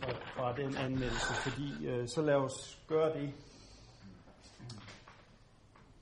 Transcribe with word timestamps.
fra, 0.00 0.12
fra 0.12 0.56
den 0.56 0.76
anmeldelse, 0.76 1.34
fordi 1.34 1.86
øh, 1.86 2.08
så 2.08 2.22
lad 2.22 2.34
os 2.34 2.78
gøre 2.88 3.18
det. 3.18 3.34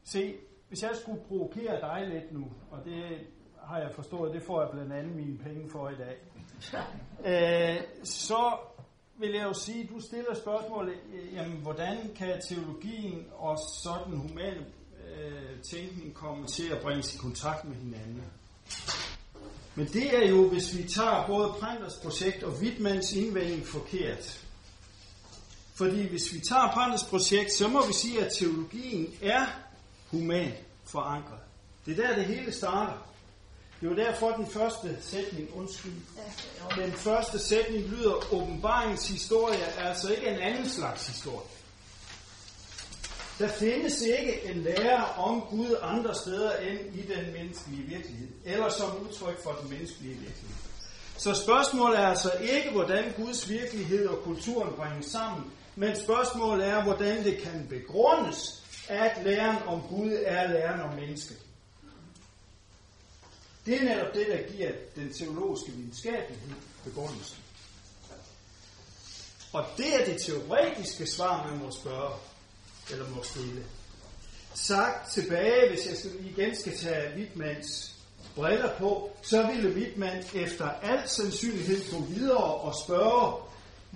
Se, 0.05 0.35
hvis 0.69 0.83
jeg 0.83 0.91
skulle 1.03 1.21
provokere 1.29 1.81
dig 1.81 2.07
lidt 2.09 2.33
nu, 2.33 2.45
og 2.71 2.85
det 2.85 3.27
har 3.63 3.79
jeg 3.79 3.91
forstået, 3.95 4.35
det 4.35 4.43
får 4.43 4.63
jeg 4.63 4.71
blandt 4.73 4.93
andet 4.93 5.17
mine 5.17 5.39
penge 5.39 5.71
for 5.71 5.89
i 5.89 5.95
dag, 5.95 6.17
øh, 7.31 8.05
så 8.05 8.59
vil 9.19 9.31
jeg 9.31 9.43
jo 9.43 9.53
sige, 9.53 9.89
du 9.95 10.01
stiller 10.01 10.35
spørgsmålet, 10.35 10.95
øh, 11.15 11.35
jamen, 11.35 11.57
hvordan 11.63 11.97
kan 12.17 12.41
teologien 12.49 13.27
og 13.33 13.59
sådan 13.83 14.17
human 14.17 14.57
øh, 15.09 15.61
tænkning 15.71 16.15
komme 16.15 16.47
til 16.47 16.73
at 16.73 16.83
bringes 16.83 17.15
i 17.15 17.19
kontakt 17.19 17.65
med 17.65 17.77
hinanden? 17.77 18.25
Men 19.75 19.87
det 19.87 20.17
er 20.17 20.29
jo, 20.29 20.49
hvis 20.49 20.77
vi 20.77 20.83
tager 20.83 21.27
både 21.27 21.49
Prenters 21.61 21.95
projekt 21.95 22.43
og 22.43 22.53
Wittmanns 22.53 23.13
indvending 23.13 23.67
forkert. 23.67 24.41
Fordi 25.75 26.07
hvis 26.07 26.35
vi 26.35 26.41
tager 26.41 26.73
Prenters 26.73 27.05
projekt, 27.05 27.53
så 27.53 27.69
må 27.69 27.87
vi 27.87 27.93
sige, 27.93 28.25
at 28.25 28.33
teologien 28.33 29.15
er 29.23 29.47
human 30.11 30.53
forankret. 30.85 31.39
Det 31.87 31.99
er 31.99 32.07
der, 32.07 32.15
det 32.15 32.25
hele 32.25 32.53
starter. 32.53 33.09
Det 33.81 33.91
var 33.91 33.97
derfor 33.97 34.31
den 34.31 34.47
første 34.47 34.97
sætning, 35.01 35.49
undskyld. 35.55 35.93
Den 36.77 36.93
første 36.93 37.39
sætning 37.39 37.85
lyder, 37.85 38.35
åbenbaringens 38.35 39.09
historie 39.09 39.59
er 39.59 39.89
altså 39.89 40.15
ikke 40.15 40.27
en 40.27 40.39
anden 40.39 40.69
slags 40.69 41.07
historie. 41.07 41.47
Der 43.43 43.49
findes 43.49 44.01
ikke 44.01 44.45
en 44.45 44.63
lære 44.63 45.05
om 45.05 45.41
Gud 45.41 45.77
andre 45.83 46.15
steder 46.15 46.57
end 46.57 46.79
i 46.95 47.03
den 47.03 47.33
menneskelige 47.33 47.83
virkelighed, 47.83 48.29
eller 48.45 48.69
som 48.69 48.97
udtryk 48.97 49.43
for 49.43 49.53
den 49.53 49.71
menneskelige 49.71 50.15
virkelighed. 50.15 50.57
Så 51.17 51.35
spørgsmålet 51.35 51.99
er 51.99 52.07
altså 52.07 52.33
ikke, 52.33 52.71
hvordan 52.71 53.13
Guds 53.17 53.49
virkelighed 53.49 54.07
og 54.07 54.23
kulturen 54.23 54.75
bringes 54.77 55.07
sammen, 55.07 55.53
men 55.77 55.97
spørgsmålet 55.97 56.67
er, 56.67 56.83
hvordan 56.83 57.25
det 57.25 57.39
kan 57.39 57.67
begrundes, 57.71 58.65
at 58.89 59.25
læren 59.25 59.63
om 59.67 59.83
Gud 59.89 60.13
er 60.25 60.53
læren 60.53 60.81
om 60.81 60.95
mennesket. 60.95 61.39
Det 63.67 63.77
er 63.77 63.85
netop 63.85 64.15
det, 64.15 64.27
der 64.27 64.57
giver 64.57 64.71
den 64.95 65.13
teologiske 65.13 65.73
videnskabelighed 65.73 66.55
begrundelsen. 66.85 67.37
Og 69.53 69.65
det 69.77 70.01
er 70.01 70.05
det 70.05 70.23
teoretiske 70.23 71.07
svar, 71.07 71.47
man 71.51 71.59
må 71.59 71.71
spørge, 71.71 72.13
eller 72.91 73.09
må 73.09 73.23
stille. 73.23 73.63
Sagt 74.55 75.13
tilbage, 75.13 75.69
hvis 75.69 75.87
jeg 75.87 76.13
igen 76.21 76.57
skal 76.57 76.77
tage 76.77 77.17
Wittmanns 77.17 77.95
briller 78.35 78.71
på, 78.79 79.11
så 79.23 79.47
ville 79.47 79.75
Wittmann 79.75 80.25
efter 80.35 80.69
al 80.83 81.09
sandsynlighed 81.09 81.91
gå 81.91 82.05
videre 82.05 82.45
og 82.45 82.75
spørge, 82.85 83.35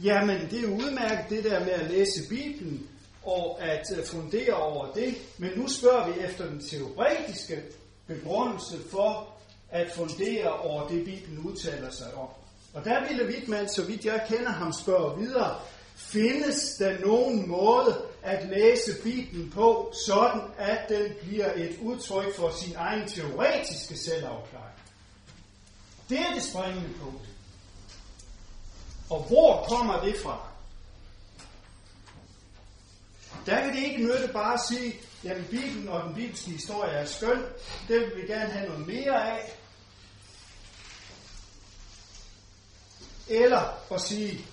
jamen 0.02 0.50
det 0.50 0.64
er 0.64 0.68
udmærket 0.68 1.30
det 1.30 1.44
der 1.44 1.60
med 1.60 1.70
at 1.70 1.90
læse 1.90 2.28
Bibelen 2.28 2.88
og 3.22 3.62
at 3.62 3.86
øh, 3.98 4.04
fundere 4.06 4.54
over 4.54 4.92
det, 4.92 5.14
men 5.38 5.50
nu 5.56 5.68
spørger 5.68 6.12
vi 6.12 6.20
efter 6.20 6.46
den 6.46 6.60
teoretiske 6.60 7.62
begrundelse 8.06 8.76
for 8.90 9.28
at 9.70 9.92
fundere 9.94 10.52
over 10.52 10.88
det, 10.88 11.04
Bibelen 11.04 11.38
udtaler 11.38 11.90
sig 11.90 12.14
om. 12.14 12.28
Og 12.74 12.84
der 12.84 13.08
ville 13.08 13.26
Wittmann, 13.26 13.68
så 13.68 13.82
vidt 13.84 14.04
jeg 14.04 14.26
kender 14.28 14.50
ham, 14.50 14.72
spørge 14.72 15.18
videre, 15.18 15.56
findes 15.97 16.75
der 16.78 16.98
nogen 16.98 17.48
måde 17.48 18.02
at 18.22 18.48
læse 18.48 19.02
Bibelen 19.02 19.50
på, 19.50 19.92
sådan 20.06 20.41
at 20.58 20.88
den 20.88 21.12
bliver 21.22 21.53
et 21.55 21.78
udtryk 21.83 22.36
for 22.36 22.50
sin 22.50 22.75
egen 22.77 23.08
teoretiske 23.08 23.97
selvafklaring? 23.98 24.78
Det 26.08 26.19
er 26.19 26.34
det 26.34 26.42
springende 26.42 26.88
punkt. 27.03 27.28
Og 29.11 29.22
hvor 29.22 29.64
kommer 29.69 30.00
det 30.00 30.16
fra? 30.22 30.48
Der 33.47 33.60
kan 33.60 33.77
det 33.77 33.83
ikke 33.83 34.03
nytte 34.03 34.28
bare 34.33 34.55
at 34.55 34.60
sige, 34.69 34.94
jamen 35.25 35.44
Bibelen 35.44 35.88
og 35.88 36.05
den 36.05 36.14
bibelske 36.14 36.50
historie 36.50 36.91
er 36.91 37.06
skøn, 37.06 37.42
det 37.88 38.00
vil 38.00 38.16
vi 38.16 38.26
gerne 38.26 38.50
have 38.50 38.69
noget 38.69 38.87
mere 38.87 39.31
af. 39.31 39.59
Eller 43.28 43.93
at 43.94 44.00
sige, 44.00 44.47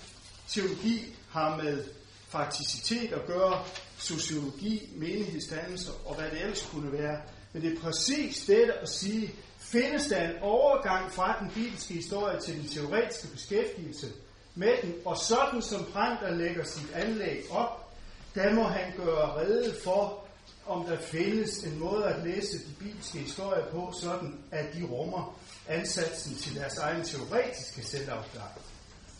teologi 0.48 1.13
har 1.34 1.56
med 1.56 1.84
fakticitet 2.28 3.12
at 3.12 3.26
gøre, 3.26 3.64
sociologi, 3.98 4.88
menighedsdannelse 4.96 5.92
og 6.04 6.14
hvad 6.14 6.30
det 6.30 6.40
ellers 6.40 6.68
kunne 6.72 6.92
være. 6.92 7.20
Men 7.52 7.62
det 7.62 7.72
er 7.72 7.80
præcis 7.80 8.44
det 8.46 8.70
at 8.82 8.88
sige, 8.88 9.34
findes 9.58 10.06
der 10.06 10.28
en 10.28 10.36
overgang 10.40 11.12
fra 11.12 11.36
den 11.40 11.50
bibelske 11.54 11.94
historie 11.94 12.40
til 12.40 12.54
den 12.54 12.68
teoretiske 12.68 13.28
beskæftigelse 13.28 14.06
med 14.54 14.72
den, 14.82 14.94
og 15.04 15.16
sådan 15.16 15.62
som 15.62 15.84
Pranker 15.84 16.30
lægger 16.30 16.64
sit 16.64 16.92
anlæg 16.94 17.44
op, 17.50 17.94
der 18.34 18.54
må 18.54 18.62
han 18.62 18.92
gøre 18.96 19.36
rede 19.36 19.74
for, 19.84 20.24
om 20.66 20.86
der 20.86 20.98
findes 20.98 21.58
en 21.58 21.78
måde 21.78 22.04
at 22.04 22.26
læse 22.26 22.58
de 22.58 22.74
bibelske 22.80 23.18
historier 23.18 23.70
på, 23.70 23.94
sådan 24.00 24.38
at 24.50 24.74
de 24.74 24.84
rummer 24.84 25.38
ansatsen 25.68 26.36
til 26.36 26.54
deres 26.54 26.78
egen 26.78 27.04
teoretiske 27.04 27.86
selvafklaring. 27.86 28.60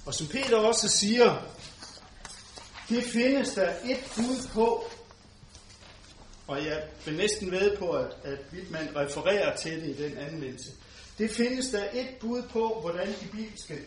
Og 0.06 0.14
som 0.14 0.26
Peter 0.26 0.56
også 0.56 0.88
siger, 0.88 1.42
det 2.88 3.04
findes 3.04 3.54
der 3.54 3.68
et 3.84 4.12
bud 4.16 4.48
på, 4.52 4.84
og 6.46 6.64
jeg 6.64 6.82
vil 7.04 7.16
næsten 7.16 7.50
ved 7.50 7.76
på, 7.76 7.90
at, 7.90 8.16
at 8.24 8.38
Wittmann 8.52 8.96
refererer 8.96 9.56
til 9.56 9.82
det 9.82 9.88
i 9.88 10.02
den 10.02 10.18
anmeldelse. 10.18 10.70
Det 11.18 11.30
findes 11.30 11.70
der 11.70 11.84
et 11.92 12.08
bud 12.20 12.42
på, 12.42 12.78
hvordan 12.80 13.08
de 13.08 13.26
bibelske 13.32 13.78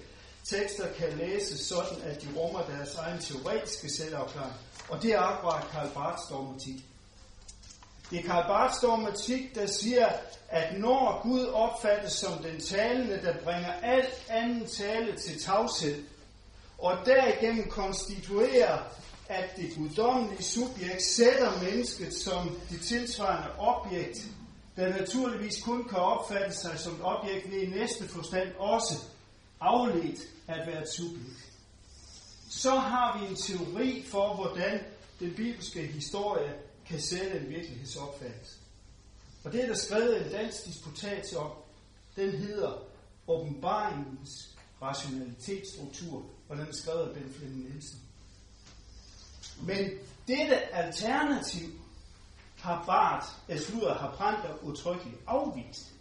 tekster 0.43 0.93
kan 0.93 1.17
læses 1.17 1.59
sådan, 1.59 2.01
at 2.03 2.21
de 2.21 2.27
rummer 2.35 2.61
deres 2.61 2.95
egen 2.95 3.19
teoretiske 3.19 3.89
selvafklaring. 3.89 4.53
Og 4.89 5.01
det 5.01 5.13
er 5.13 5.19
akkurat 5.19 5.67
Karl 5.71 5.89
Barths 5.93 6.27
dogmatik. 6.29 6.85
Det 8.11 8.19
er 8.19 8.23
Karl 8.23 8.47
Barths 8.47 8.79
dogmatik, 8.79 9.55
der 9.55 9.67
siger, 9.67 10.07
at 10.49 10.79
når 10.79 11.21
Gud 11.23 11.45
opfattes 11.45 12.13
som 12.13 12.43
den 12.43 12.61
talende, 12.61 13.21
der 13.23 13.33
bringer 13.43 13.73
alt 13.73 14.25
anden 14.29 14.67
tale 14.67 15.17
til 15.17 15.41
tavshed, 15.43 16.03
og 16.77 16.97
derigennem 17.05 17.69
konstituerer, 17.69 18.79
at 19.27 19.49
det 19.57 19.75
guddommelige 19.77 20.43
subjekt 20.43 21.03
sætter 21.03 21.63
mennesket 21.63 22.13
som 22.13 22.59
det 22.69 22.81
tilsvarende 22.81 23.59
objekt, 23.59 24.17
der 24.75 24.97
naturligvis 24.99 25.61
kun 25.63 25.87
kan 25.87 25.97
opfatte 25.97 26.55
sig 26.55 26.79
som 26.79 26.93
et 26.93 27.01
objekt 27.03 27.51
ved 27.51 27.61
i 27.61 27.69
næste 27.69 28.07
forstand 28.07 28.49
også 28.57 28.93
afledt 29.59 30.19
at 30.47 30.67
være 30.67 30.81
et 30.81 30.89
subjekt. 30.89 31.51
Så 32.49 32.75
har 32.75 33.19
vi 33.19 33.27
en 33.27 33.35
teori 33.35 34.05
for, 34.11 34.35
hvordan 34.35 34.79
den 35.19 35.33
bibelske 35.33 35.81
historie 35.81 36.53
kan 36.85 37.01
sætte 37.01 37.39
en 37.39 37.49
virkelighedsopfattelse. 37.49 38.55
Og 39.43 39.51
det 39.53 39.63
er 39.63 39.67
der 39.67 39.75
skrevet 39.75 40.25
en 40.25 40.31
dansk 40.31 40.65
disputat 40.65 41.35
om. 41.35 41.51
Den 42.15 42.31
hedder 42.31 42.83
Åbenbaringens 43.27 44.57
rationalitetsstruktur, 44.81 46.23
og 46.49 46.57
den 46.57 46.67
er 46.67 46.73
skrevet 46.73 47.07
af 47.07 47.13
Ben 47.13 47.33
Flynn 47.33 47.53
Nielsen. 47.53 47.99
Men 49.61 49.89
dette 50.27 50.75
alternativ 50.75 51.69
har 52.55 52.83
Bart, 52.85 53.23
slutter, 53.59 53.93
har 53.93 54.15
Brandt 54.15 54.61
utryggeligt 54.61 55.17
afvist. 55.27 55.93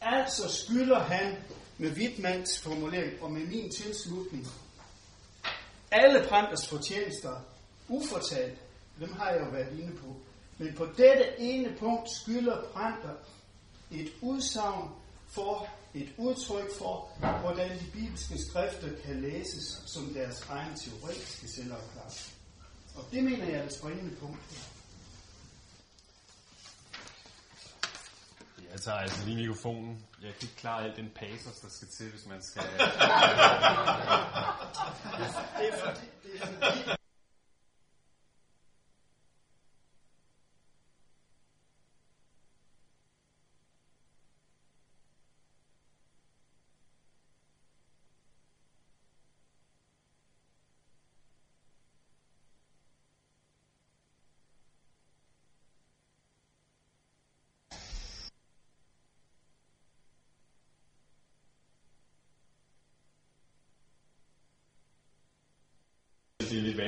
Altså 0.00 0.48
skylder 0.48 0.98
han 0.98 1.36
med 1.78 1.90
Wittmanns 1.90 2.60
formulering 2.60 3.22
og 3.22 3.32
med 3.32 3.46
min 3.46 3.70
tilslutning 3.70 4.46
alle 5.90 6.26
Branders 6.28 6.68
fortjenester 6.68 7.40
ufortalt, 7.88 8.58
dem 9.00 9.12
har 9.12 9.30
jeg 9.30 9.40
jo 9.40 9.50
været 9.50 9.78
inde 9.78 9.96
på. 9.96 10.16
Men 10.58 10.74
på 10.74 10.84
dette 10.84 11.40
ene 11.40 11.76
punkt 11.78 12.10
skylder 12.10 12.62
Brander 12.72 13.14
et 13.90 14.12
udsagn 14.20 14.88
for 15.28 15.68
et 15.94 16.12
udtryk 16.16 16.78
for, 16.78 17.08
hvordan 17.40 17.70
de 17.78 17.84
bibelske 17.92 18.38
skrifter 18.38 18.88
kan 19.04 19.20
læses 19.20 19.82
som 19.86 20.14
deres 20.14 20.46
egen 20.48 20.76
teoretiske 20.76 21.48
selvafklaring. 21.48 22.12
Og 22.94 23.04
det 23.12 23.24
mener 23.24 23.44
jeg 23.44 23.54
er 23.54 23.62
det 23.62 23.72
springende 23.72 24.16
punkt 24.16 24.70
Jeg 28.72 28.80
tager 28.80 28.98
altså 28.98 29.24
lige 29.24 29.36
mikrofonen. 29.36 30.04
Jeg 30.22 30.32
kan 30.34 30.42
ikke 30.42 30.56
klare 30.56 30.84
alt 30.84 30.96
den 30.96 31.10
pasos, 31.16 31.58
der 31.62 31.68
skal 31.68 31.88
til, 31.88 32.10
hvis 32.10 32.26
man 32.26 32.42
skal... 32.42 32.62
det 32.62 32.72
er 35.68 35.78
fordi, 35.84 36.06
det 36.22 36.42
er 36.42 36.46
fordi 36.46 36.99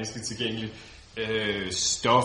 vanskeligt 0.03 0.27
tilgængeligt 0.27 0.75
øh, 1.17 1.73
stof. 1.73 2.25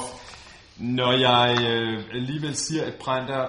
Når 0.78 1.12
jeg 1.12 1.58
øh, 1.62 2.04
alligevel 2.14 2.56
siger, 2.56 2.86
at 2.86 2.94
Brænder 3.00 3.48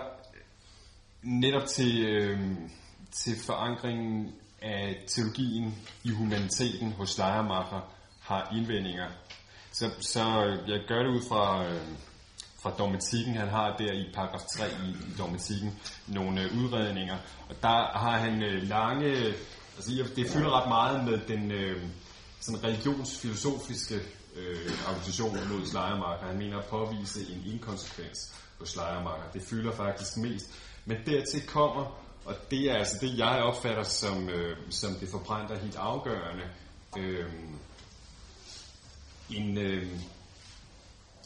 netop 1.22 1.66
til, 1.66 2.06
øh, 2.06 2.40
til 3.12 3.36
forankringen 3.46 4.34
af 4.62 5.04
teologien 5.06 5.74
i 6.04 6.10
humaniteten 6.10 6.92
hos 6.92 7.18
Lejermacher 7.18 7.94
har 8.20 8.54
indvendinger, 8.56 9.08
så, 9.72 9.90
så 10.00 10.44
øh, 10.44 10.70
jeg 10.70 10.80
gør 10.88 11.02
det 11.02 11.10
ud 11.16 11.22
fra, 11.28 11.66
øh, 11.66 11.80
fra 12.62 12.70
dogmatikken. 12.78 13.36
Han 13.36 13.48
har 13.48 13.76
der 13.76 13.92
i 13.92 14.12
paragraf 14.14 14.40
3 14.56 14.64
i, 14.66 14.90
i 14.90 15.14
dogmatikken 15.18 15.80
nogle 16.06 16.42
øh, 16.42 16.64
udredninger, 16.64 17.16
og 17.48 17.54
der 17.62 17.98
har 17.98 18.18
han 18.18 18.42
øh, 18.42 18.68
lange, 18.68 19.16
altså 19.76 19.90
det 20.16 20.30
fylder 20.30 20.60
ret 20.60 20.68
meget 20.68 21.04
med 21.04 21.18
den 21.28 21.50
øh, 21.50 21.82
sådan 22.40 22.64
religionsfilosofiske 22.64 24.00
øh, 24.36 24.86
argumentation 24.86 25.48
mod 25.48 25.66
Schleiermarker. 25.66 26.26
Han 26.26 26.38
mener 26.38 26.58
at 26.58 26.64
påvise 26.64 27.20
en 27.20 27.52
inkonsekvens 27.52 28.34
på 28.58 28.66
Schleiermarker. 28.66 29.30
Det 29.32 29.42
fylder 29.42 29.72
faktisk 29.72 30.16
mest. 30.16 30.46
Men 30.84 30.96
dertil 31.06 31.46
kommer, 31.46 32.00
og 32.24 32.34
det 32.50 32.70
er 32.70 32.74
altså 32.74 32.98
det, 33.00 33.18
jeg 33.18 33.42
opfatter 33.42 33.82
som, 33.82 34.28
øh, 34.28 34.56
som 34.70 34.94
det 34.94 35.08
forbrændte 35.08 35.58
helt 35.58 35.76
afgørende, 35.76 36.44
øh, 36.98 37.32
en, 39.30 39.58
øh, 39.58 39.92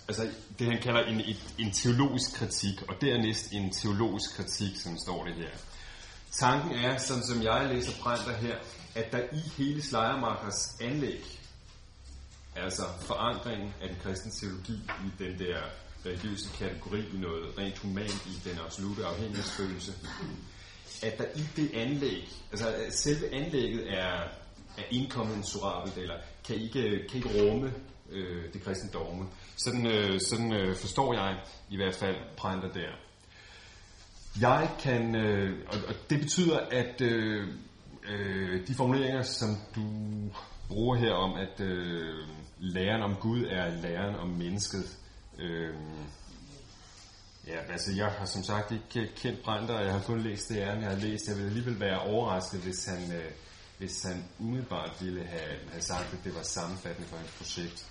altså 0.08 0.28
det 0.58 0.66
han 0.66 0.82
kalder 0.82 1.00
en, 1.00 1.20
et, 1.20 1.54
en 1.58 1.70
teologisk 1.72 2.34
kritik, 2.34 2.82
og 2.88 2.94
dernæst 3.00 3.52
en 3.52 3.72
teologisk 3.72 4.36
kritik, 4.36 4.76
som 4.76 4.98
står 4.98 5.24
det 5.24 5.34
her. 5.34 5.50
Tanken 6.32 6.72
er, 6.72 6.98
sådan 6.98 7.26
som 7.26 7.42
jeg 7.42 7.68
læser 7.68 8.02
Brænder 8.02 8.36
her, 8.36 8.56
at 8.94 9.12
der 9.12 9.22
i 9.32 9.40
hele 9.56 9.82
Schleiermachers 9.82 10.76
anlæg, 10.80 11.41
altså 12.56 12.82
forankringen 13.00 13.74
af 13.82 13.88
den 13.88 13.98
kristne 14.02 14.32
teologi 14.40 14.72
i 14.72 15.24
den 15.24 15.38
der 15.38 15.58
religiøse 16.06 16.48
kategori 16.58 17.00
i 17.14 17.16
noget 17.16 17.58
rent 17.58 17.78
humant 17.78 18.26
i 18.26 18.48
den 18.48 18.58
absolute 18.64 19.06
afhængighedsfølelse, 19.06 19.92
at 21.02 21.18
der 21.18 21.24
i 21.36 21.42
det 21.56 21.70
anlæg, 21.74 22.28
altså 22.50 22.74
selve 22.90 23.34
anlægget 23.34 23.92
er, 23.92 24.12
er 24.78 24.82
inkommensurabelt, 24.90 25.98
eller 25.98 26.16
kan 26.46 26.56
ikke, 26.56 26.82
kan 27.10 27.16
ikke 27.16 27.42
rumme 27.42 27.72
øh, 28.10 28.52
det 28.52 28.64
kristne 28.64 28.90
dogme. 28.90 29.26
Sådan, 29.56 29.86
øh, 29.86 30.20
sådan 30.20 30.52
øh, 30.52 30.76
forstår 30.76 31.14
jeg 31.14 31.40
i 31.70 31.76
hvert 31.76 31.94
fald 31.94 32.16
Prænder 32.36 32.72
der. 32.72 32.90
Jeg 34.40 34.70
kan, 34.80 35.14
øh, 35.16 35.58
og, 35.68 35.78
og 35.88 35.94
det 36.10 36.20
betyder, 36.20 36.58
at 36.58 37.00
øh, 37.00 37.48
øh, 38.08 38.66
de 38.66 38.74
formuleringer, 38.74 39.22
som 39.22 39.48
du 39.74 39.82
bruger 40.68 40.96
her 40.96 41.12
om, 41.12 41.34
at 41.34 41.60
øh, 41.60 42.28
læren 42.62 43.02
om 43.02 43.14
Gud 43.14 43.44
er 43.44 43.80
læren 43.82 44.16
om 44.16 44.28
mennesket, 44.28 44.96
øh, 45.38 45.74
Ja, 47.46 47.72
altså 47.72 47.92
jeg 47.92 48.06
har 48.06 48.26
som 48.26 48.42
sagt 48.42 48.72
ikke 48.72 49.12
kendt 49.16 49.42
Brander, 49.42 49.74
og 49.74 49.84
jeg 49.84 49.92
har 49.92 50.00
kun 50.00 50.20
læst 50.20 50.48
det 50.48 50.56
jeg 50.56 50.76
har 50.76 50.96
læst. 50.96 51.28
Jeg 51.28 51.36
vil 51.36 51.44
alligevel 51.44 51.80
være 51.80 52.00
overrasket, 52.00 52.60
hvis 52.60 52.84
han, 52.84 53.12
øh, 53.12 53.30
hvis 53.78 54.02
han 54.02 54.24
umiddelbart 54.38 54.96
ville 55.00 55.24
have, 55.24 55.58
have 55.70 55.82
sagt, 55.82 56.12
at 56.12 56.18
det 56.24 56.34
var 56.34 56.42
sammenfattende 56.42 57.08
for 57.08 57.16
hans 57.16 57.30
projekt. 57.38 57.86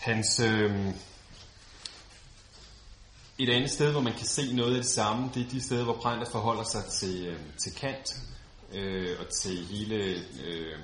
Hans, 0.00 0.40
øh, 0.40 0.94
et 3.38 3.50
andet 3.50 3.70
sted, 3.70 3.92
hvor 3.92 4.00
man 4.00 4.12
kan 4.12 4.26
se 4.26 4.54
noget 4.54 4.76
af 4.76 4.82
det 4.82 4.90
samme, 4.90 5.30
det 5.34 5.46
er 5.46 5.50
de 5.50 5.62
steder, 5.62 5.84
hvor 5.84 5.98
Brander 6.02 6.30
forholder 6.30 6.64
sig 6.64 6.84
til, 6.84 7.26
øh, 7.26 7.40
til 7.56 7.74
Kant 7.74 8.16
øh, 8.72 9.16
og 9.20 9.26
til 9.42 9.64
hele 9.66 9.94
øh, 10.44 10.78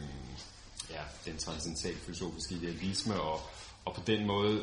ja, 0.94 1.30
den 1.30 1.38
transcendentale 1.38 1.96
filosofiske 1.96 2.54
idealisme 2.54 3.20
og, 3.20 3.40
og 3.84 3.94
på 3.94 4.00
den 4.06 4.26
måde 4.26 4.62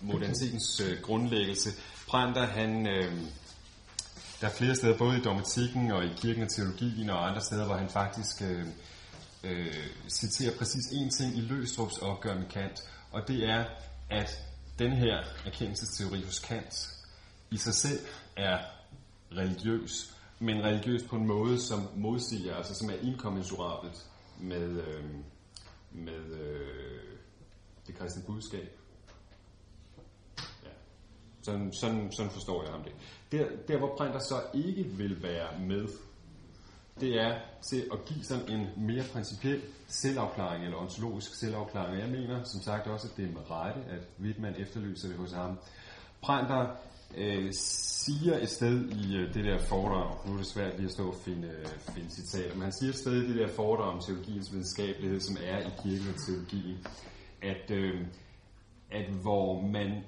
modernitetens 0.00 0.80
øh, 0.80 1.02
grundlæggelse. 1.02 1.70
Brander, 2.08 2.46
han, 2.46 2.86
øh, 2.86 3.12
der 4.40 4.46
er 4.46 4.52
flere 4.52 4.74
steder, 4.74 4.98
både 4.98 5.18
i 5.18 5.20
dogmatikken 5.20 5.90
og 5.90 6.04
i 6.04 6.10
kirken 6.16 6.42
og 6.42 6.48
teologien 6.48 7.10
og 7.10 7.28
andre 7.28 7.40
steder, 7.40 7.66
hvor 7.66 7.76
han 7.76 7.88
faktisk 7.88 8.42
øh, 8.42 8.66
øh, 9.44 9.74
citerer 10.08 10.56
præcis 10.58 10.84
én 10.86 11.16
ting 11.18 11.36
i 11.36 11.40
Løstrups 11.40 11.98
opgør 11.98 12.34
med 12.34 12.48
Kant, 12.48 12.80
og 13.12 13.28
det 13.28 13.44
er, 13.44 13.64
at 14.10 14.30
den 14.78 14.92
her 14.92 15.24
erkendelsesteori 15.46 16.22
hos 16.22 16.38
Kant 16.38 16.88
i 17.50 17.56
sig 17.56 17.74
selv 17.74 18.00
er 18.36 18.58
religiøs, 19.32 20.14
men 20.38 20.64
religiøs 20.64 21.02
på 21.02 21.16
en 21.16 21.26
måde, 21.26 21.60
som 21.60 21.88
modsiger, 21.96 22.56
altså 22.56 22.74
som 22.74 22.90
er 22.90 22.94
inkommensurabelt 23.02 24.06
med, 24.40 24.82
øh, 24.86 25.04
med 25.90 26.40
øh, 26.40 27.18
det 27.86 27.98
kristne 27.98 28.22
budskab. 28.26 28.68
Ja. 30.38 30.68
Sådan, 31.42 31.72
sådan, 31.72 32.12
sådan 32.12 32.30
forstår 32.30 32.62
jeg 32.62 32.72
ham 32.72 32.82
det. 32.82 32.92
Der, 33.32 33.48
der 33.68 33.78
hvor 33.78 33.96
Printer 33.96 34.18
så 34.18 34.42
ikke 34.54 34.84
vil 34.84 35.22
være 35.22 35.58
med, 35.60 35.88
det 37.00 37.20
er 37.20 37.38
til 37.70 37.88
at 37.92 38.04
give 38.04 38.24
sådan 38.24 38.48
en 38.48 38.66
mere 38.76 39.04
principiel 39.12 39.62
selvafklaring, 39.88 40.64
eller 40.64 40.76
ontologisk 40.76 41.34
selvafklaring. 41.34 41.98
Jeg 42.00 42.08
mener 42.08 42.44
som 42.44 42.60
sagt 42.60 42.86
også, 42.86 43.08
at 43.08 43.16
det 43.16 43.24
er 43.24 43.32
med 43.32 43.50
rette, 43.50 43.80
at 43.80 44.00
Wittmann 44.20 44.56
efterlyser 44.56 45.08
det 45.08 45.16
hos 45.16 45.32
ham. 45.32 45.58
Printer 46.22 46.76
øh, 47.16 47.52
siger 47.52 48.38
et 48.38 48.48
sted 48.48 48.90
i 48.90 49.16
øh, 49.16 49.34
det 49.34 49.44
der 49.44 49.58
foredrag, 49.58 50.26
nu 50.26 50.32
er 50.32 50.36
det 50.36 50.46
svært 50.46 50.76
lige 50.76 50.86
at 50.86 50.92
stå 50.92 51.08
og 51.08 51.16
finde, 51.24 51.48
øh, 51.48 51.94
finde 51.94 52.10
citater, 52.10 52.54
men 52.54 52.62
han 52.62 52.72
siger 52.72 52.90
et 52.90 52.98
sted 52.98 53.22
i 53.22 53.28
det 53.28 53.36
der 53.36 53.48
foredrag 53.48 53.92
om 53.92 54.00
teologiens 54.00 54.52
videnskabelighed, 54.52 55.20
som 55.20 55.36
er 55.44 55.58
i 55.58 55.70
kirken 55.82 56.08
og 56.14 56.26
teologien, 56.26 56.86
at, 57.42 57.70
øh, 57.70 58.06
at 58.90 59.10
hvor 59.22 59.62
man 59.62 60.02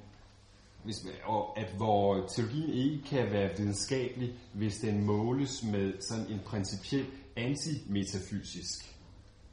hvis, 0.85 1.06
og 1.25 1.58
at 1.58 1.73
hvor 1.76 2.26
teologien 2.26 2.70
ikke 2.70 3.05
kan 3.05 3.31
være 3.32 3.56
videnskabelig, 3.56 4.35
hvis 4.52 4.76
den 4.76 5.05
måles 5.05 5.62
med 5.62 5.93
sådan 6.00 6.26
en 6.26 6.41
principiel 6.47 7.06
antimetafysisk 7.37 8.97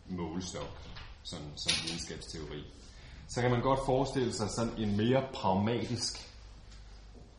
målestok, 0.09 0.77
sådan, 1.23 1.47
som 1.55 1.71
videnskabsteori, 1.85 2.63
så 3.27 3.41
kan 3.41 3.51
man 3.51 3.61
godt 3.61 3.79
forestille 3.85 4.33
sig 4.33 4.49
sådan 4.49 4.73
en 4.77 4.97
mere 4.97 5.23
pragmatisk, 5.33 6.27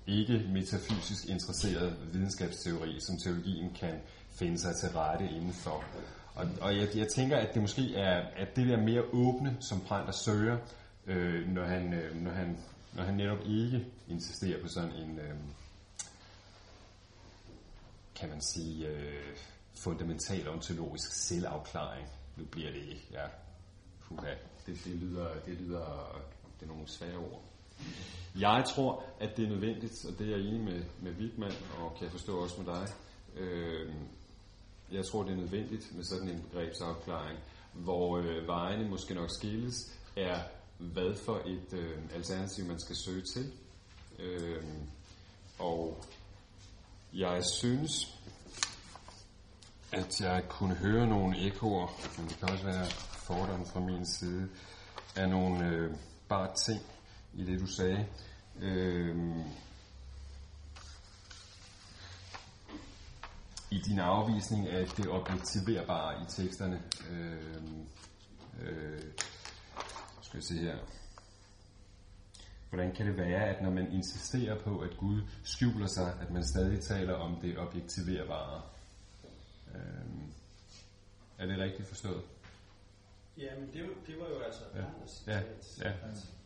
ikke 0.08 0.46
metafysisk 0.52 1.26
interesseret 1.26 1.96
videnskabsteori, 2.12 3.00
som 3.00 3.19
teologien 3.19 3.70
kan 3.81 4.00
finde 4.31 4.58
sig 4.58 4.76
til 4.76 4.88
rette 4.88 5.25
indenfor. 5.25 5.84
Og, 6.34 6.46
og 6.60 6.76
jeg, 6.76 6.88
jeg 6.96 7.08
tænker, 7.08 7.37
at 7.37 7.55
det 7.55 7.62
måske 7.62 7.96
er 7.96 8.26
at 8.37 8.56
det 8.56 8.69
der 8.69 8.76
mere 8.76 9.02
åbne, 9.12 9.56
som 9.60 9.81
Pranter 9.81 10.12
søger, 10.12 10.58
øh, 11.06 11.48
når, 11.48 11.65
han, 11.65 11.93
øh, 11.93 12.17
når, 12.17 12.31
han, 12.31 12.58
når 12.94 13.03
han 13.03 13.15
netop 13.15 13.38
ikke 13.46 13.86
insisterer 14.08 14.62
på 14.62 14.69
sådan 14.69 14.93
en, 14.93 15.19
øh, 15.19 15.34
kan 18.15 18.29
man 18.29 18.41
sige, 18.41 18.86
øh, 18.86 19.36
fundamental 19.74 20.48
ontologisk 20.48 21.12
selvafklaring. 21.12 22.06
Nu 22.36 22.44
bliver 22.44 22.70
det 22.70 22.82
ikke, 22.82 23.06
ja, 23.12 23.27
puha, 24.00 24.31
det, 24.67 24.84
det, 24.84 24.94
lyder, 24.94 25.29
det 25.46 25.60
lyder, 25.60 26.20
det 26.60 26.67
er 26.67 26.72
nogle 26.72 26.88
svære 26.88 27.17
ord. 27.17 27.43
Jeg 28.41 28.65
tror, 28.75 29.05
at 29.20 29.37
det 29.37 29.44
er 29.44 29.49
nødvendigt, 29.49 30.05
og 30.08 30.19
det 30.19 30.27
er 30.27 30.37
jeg 30.37 30.47
enig 30.47 30.61
med, 30.61 30.82
med 31.03 31.13
Wittmann, 31.13 31.55
og 31.79 31.94
kan 31.94 32.05
jeg 32.05 32.13
forstå 32.13 32.39
også 32.39 32.63
med 32.63 32.75
dig. 32.75 32.89
Øh, 33.37 33.94
jeg 34.93 35.05
tror, 35.05 35.23
det 35.23 35.32
er 35.32 35.37
nødvendigt 35.37 35.97
med 35.97 36.05
sådan 36.05 36.29
en 36.29 36.43
begrebsafklaring, 36.43 37.39
hvor 37.73 38.19
øh, 38.19 38.47
vejene 38.47 38.91
måske 38.91 39.15
nok 39.15 39.31
skilles, 39.31 39.75
er 40.17 40.41
hvad 40.79 41.15
for 41.15 41.43
et 41.47 41.73
øh, 41.73 41.99
alternativ 42.15 42.65
man 42.65 42.81
skal 42.81 42.97
søge 42.97 43.23
til. 43.35 43.53
Øh, 44.19 44.65
og 45.58 46.05
jeg 47.13 47.43
synes, 47.44 48.19
at 49.93 50.20
jeg 50.20 50.44
kunne 50.49 50.75
høre 50.75 51.06
nogle 51.06 51.47
ekoer, 51.47 52.19
men 52.19 52.29
det 52.29 52.39
kan 52.39 52.51
også 52.51 52.65
være 52.65 52.87
fordomme 53.27 53.67
fra 53.67 53.81
min 53.81 54.06
side, 54.06 54.49
af 55.17 55.29
nogle 55.29 55.67
øh, 55.67 55.94
bare 56.29 56.55
ting 56.67 56.82
i 57.35 57.44
det, 57.44 57.61
du 57.61 57.67
sagde. 57.67 58.06
Øhm, 58.61 59.43
I 63.70 63.79
din 63.79 63.99
afvisning 63.99 64.69
af 64.69 64.87
det 64.87 65.08
objektiverbare 65.08 66.23
i 66.23 66.25
teksterne. 66.29 66.82
Øhm, 67.11 67.87
øh, 68.61 69.03
skal 70.23 70.39
jeg 70.39 70.44
se 70.44 70.55
her. 70.55 70.79
Hvordan 72.69 72.94
kan 72.94 73.06
det 73.06 73.17
være, 73.17 73.44
at 73.44 73.63
når 73.63 73.70
man 73.70 73.93
insisterer 73.93 74.63
på, 74.63 74.79
at 74.79 74.97
Gud 74.97 75.23
skjuler 75.44 75.87
sig, 75.87 76.15
at 76.20 76.31
man 76.31 76.44
stadig 76.44 76.81
taler 76.81 77.15
om 77.15 77.41
det 77.41 77.58
objektiverbare? 77.58 78.63
Øhm, 79.75 80.32
er 81.39 81.47
det 81.47 81.58
rigtigt 81.58 81.89
forstået? 81.89 82.23
Ja, 83.38 83.54
men 83.58 83.70
det, 83.72 83.88
det 84.06 84.20
var 84.20 84.28
jo 84.28 84.40
altså 84.40 84.60
ja. 84.74 85.32
ja. 85.32 85.40
ja. 85.84 85.92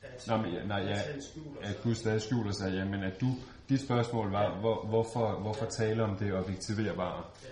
At, 0.03 0.27
Nå, 0.27 0.37
men, 0.37 0.69
nej, 0.69 0.79
ja, 0.79 1.01
at 1.63 1.81
Gud 1.83 1.95
stadig 1.95 2.23
skjuler 2.23 2.53
sig, 2.53 2.73
ja, 2.73 2.85
men 2.85 3.03
at 3.03 3.21
du, 3.21 3.27
dit 3.69 3.81
spørgsmål 3.81 4.31
var, 4.31 4.43
ja. 4.43 4.61
hvor, 4.61 4.85
hvorfor, 4.85 5.39
hvorfor 5.41 5.67
tale 5.67 6.03
om 6.05 6.17
det 6.17 6.35
objektiverbare? 6.35 7.25
Ja. 7.45 7.49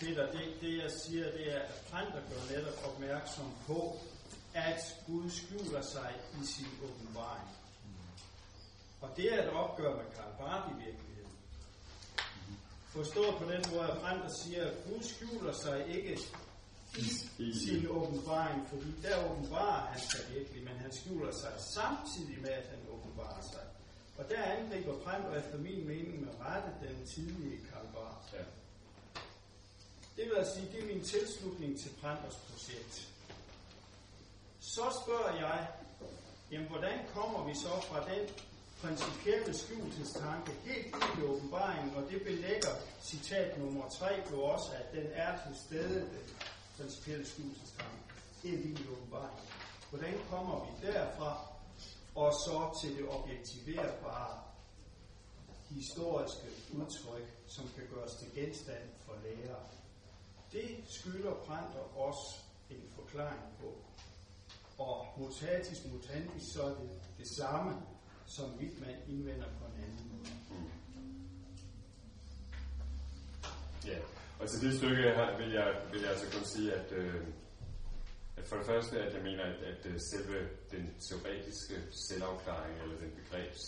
Peter, 0.00 0.32
det, 0.32 0.40
det 0.60 0.82
jeg 0.82 0.90
siger, 0.90 1.24
det 1.24 1.56
er, 1.56 1.60
at 1.60 1.70
Printer 1.90 2.20
gør 2.30 2.56
netop 2.56 2.74
opmærksom 2.84 3.52
på, 3.66 3.96
at 4.54 4.96
Gud 5.06 5.30
skjuler 5.30 5.82
sig 5.82 6.14
i 6.42 6.46
sin 6.46 6.66
åbenbaring. 6.84 7.48
Og 9.00 9.08
det 9.16 9.34
er 9.34 9.42
et 9.42 9.50
opgør 9.50 9.96
med 9.96 10.04
Karl 10.16 10.32
Barth 10.38 10.72
i 10.72 10.84
virkeligheden. 10.84 11.32
Forstået 12.86 13.34
på 13.38 13.44
den 13.44 13.64
måde, 13.72 13.90
at 13.90 13.98
Printer 13.98 14.28
siger, 14.28 14.64
at 14.64 14.74
Gud 14.86 15.02
skjuler 15.02 15.52
sig 15.52 15.86
ikke 15.88 16.18
i 17.38 17.52
sin 17.66 17.88
åbenbaring, 17.88 18.68
fordi 18.68 18.90
der 19.02 19.30
åbenbarer 19.30 19.86
han 19.86 20.00
sig 20.00 20.20
virkelig, 20.34 20.64
men 20.64 20.76
han 20.76 20.92
skjuler 20.92 21.32
sig 21.32 21.52
samtidig 21.58 22.42
med, 22.42 22.50
at 22.50 22.66
han 22.70 22.78
åbenbarer 22.94 23.42
sig. 23.52 23.64
Og 24.18 24.24
der 24.30 24.42
angriber 24.42 24.98
Printer 24.98 25.34
efter 25.34 25.58
min 25.58 25.86
mening 25.86 26.20
med 26.20 26.32
rette 26.40 26.70
den 26.88 27.06
tidlige 27.06 27.58
Karl 27.70 27.86
Barth. 27.94 28.34
Ja. 28.34 28.44
Det 30.16 30.24
vil 30.24 30.36
jeg 30.36 30.46
sige, 30.54 30.68
det 30.72 30.82
er 30.82 30.94
min 30.94 31.04
tilslutning 31.04 31.80
til 31.80 31.90
Pranters 32.00 32.36
projekt. 32.48 33.08
Så 34.60 35.02
spørger 35.02 35.34
jeg, 35.34 35.68
jamen 36.50 36.68
hvordan 36.68 36.98
kommer 37.14 37.48
vi 37.48 37.54
så 37.54 37.86
fra 37.88 38.14
den 38.14 38.28
principielle 38.82 39.54
skjulsestanke 39.54 40.52
helt 40.64 40.86
ind 40.86 41.18
i 41.18 41.22
åbenbaringen, 41.22 41.96
og 41.96 42.02
det 42.10 42.22
belægger 42.22 42.74
citat 43.02 43.58
nummer 43.58 43.88
3 43.88 44.06
jo 44.32 44.42
også, 44.42 44.70
at 44.72 44.92
den 44.92 45.06
er 45.12 45.32
til 45.46 45.56
stede, 45.66 46.08
principielle 46.76 47.26
skjulsestanke, 47.26 48.14
ind 48.44 48.78
i 48.78 48.88
åbenbaringen. 48.88 49.44
Hvordan 49.90 50.14
kommer 50.30 50.64
vi 50.64 50.86
derfra, 50.86 51.46
og 52.14 52.32
så 52.32 52.78
til 52.82 52.96
det 52.96 53.08
objektiverbare 53.08 54.40
historiske 55.68 56.48
udtryk, 56.72 57.28
som 57.46 57.68
kan 57.74 57.84
gøres 57.94 58.14
til 58.14 58.34
genstand 58.34 58.88
for 59.06 59.14
lærer. 59.24 59.60
Det 60.52 60.84
skylder 60.86 61.34
Pranter 61.34 61.98
også 61.98 62.36
en 62.70 62.82
forklaring 62.94 63.42
på. 63.60 63.74
Og 64.78 65.06
mutatis 65.18 65.84
mutandis, 65.92 66.42
så 66.52 66.62
er 66.62 66.68
det 66.68 67.00
det 67.18 67.28
samme, 67.36 67.82
som 68.26 68.54
Wittmann 68.54 68.96
indvender 69.08 69.46
på 69.60 69.64
en 69.66 69.84
anden 69.84 70.10
måde. 70.12 70.30
Ja, 73.86 73.98
og 74.40 74.48
til 74.48 74.60
det 74.60 74.78
stykke 74.78 75.02
her 75.02 75.36
vil 75.36 75.50
jeg, 75.52 75.68
vil 75.92 76.00
jeg 76.00 76.10
altså 76.10 76.26
kun 76.36 76.44
sige, 76.44 76.72
at, 76.74 76.92
øh, 76.92 77.22
at 78.36 78.44
for 78.48 78.56
det 78.56 78.66
første, 78.66 79.00
at 79.00 79.14
jeg 79.14 79.22
mener, 79.22 79.44
at, 79.44 79.58
at 79.72 79.86
øh, 79.86 80.00
selve 80.00 80.48
den 80.70 80.94
teoretiske 81.08 81.74
selvafklaring, 82.08 82.82
eller 82.82 82.96
den 82.98 83.12
begrebs, 83.20 83.64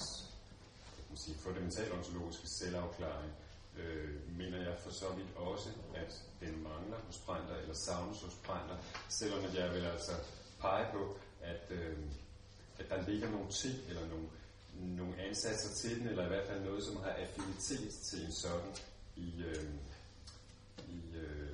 man 1.08 1.16
sige, 1.16 1.38
fundamentale 1.38 1.92
ontologiske 1.92 2.48
selvafklaring, 2.58 3.32
øh, 3.78 4.38
mener 4.38 4.58
jeg 4.58 4.76
for 4.78 4.90
så 4.90 5.08
vidt 5.16 5.36
også, 5.36 5.68
at 5.94 6.22
den 6.40 6.62
mangler 6.62 6.98
hos 7.06 7.18
Brænter, 7.18 7.56
eller 7.56 7.74
savnes 7.74 8.22
hos 8.22 8.34
Brænter, 8.46 8.76
selvom 9.08 9.44
at 9.44 9.54
jeg 9.54 9.74
vil 9.74 9.84
altså 9.86 10.12
pege 10.60 10.86
på, 10.92 11.18
at, 11.42 11.64
øh, 11.70 11.98
at 12.78 12.86
der 12.90 13.10
ligger 13.10 13.30
nogle 13.30 13.50
ting, 13.50 13.76
eller 13.88 14.06
nogle, 14.08 14.28
nogle 14.74 15.22
ansatser 15.22 15.74
til 15.74 16.00
den, 16.00 16.08
eller 16.08 16.24
i 16.24 16.28
hvert 16.28 16.46
fald 16.46 16.60
noget, 16.60 16.84
som 16.84 16.96
har 16.96 17.10
affinitet 17.10 17.92
til 17.92 18.24
en 18.24 18.32
sådan 18.32 18.74
i, 19.16 19.42
øh, 19.42 19.64
i 20.88 21.16
øh, 21.16 21.48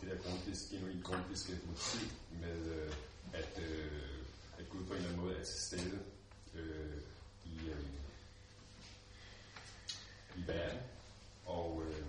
det 0.00 0.10
der 0.10 0.16
grundfisk, 0.28 0.70
genuint 0.70 1.04
grundfiske 1.04 1.52
motiv 1.66 2.08
med, 2.40 2.66
øh, 2.66 2.92
at, 3.32 3.62
øh, 3.62 4.02
at 4.58 4.68
Gud 4.70 4.84
på 4.86 4.92
en 4.92 4.96
eller 4.96 5.08
anden 5.10 5.24
måde 5.24 5.36
er 5.38 5.44
til 5.44 5.60
stede 5.60 5.98
øh, 6.54 7.00
i, 7.44 7.68
øh, 7.68 7.84
i 10.36 10.46
verden. 10.46 10.78
Og 11.46 11.82
øh, 11.86 12.04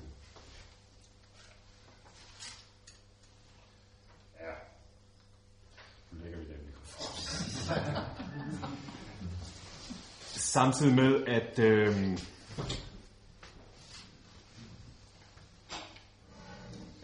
ja, 4.39 4.53
nu 6.11 6.23
lægger 6.23 6.39
vi 6.39 6.45
den 6.45 6.65
mikrofon. 6.65 7.15
Samtidig 10.35 10.95
med, 10.95 11.23
at 11.27 11.59
øh, 11.59 12.19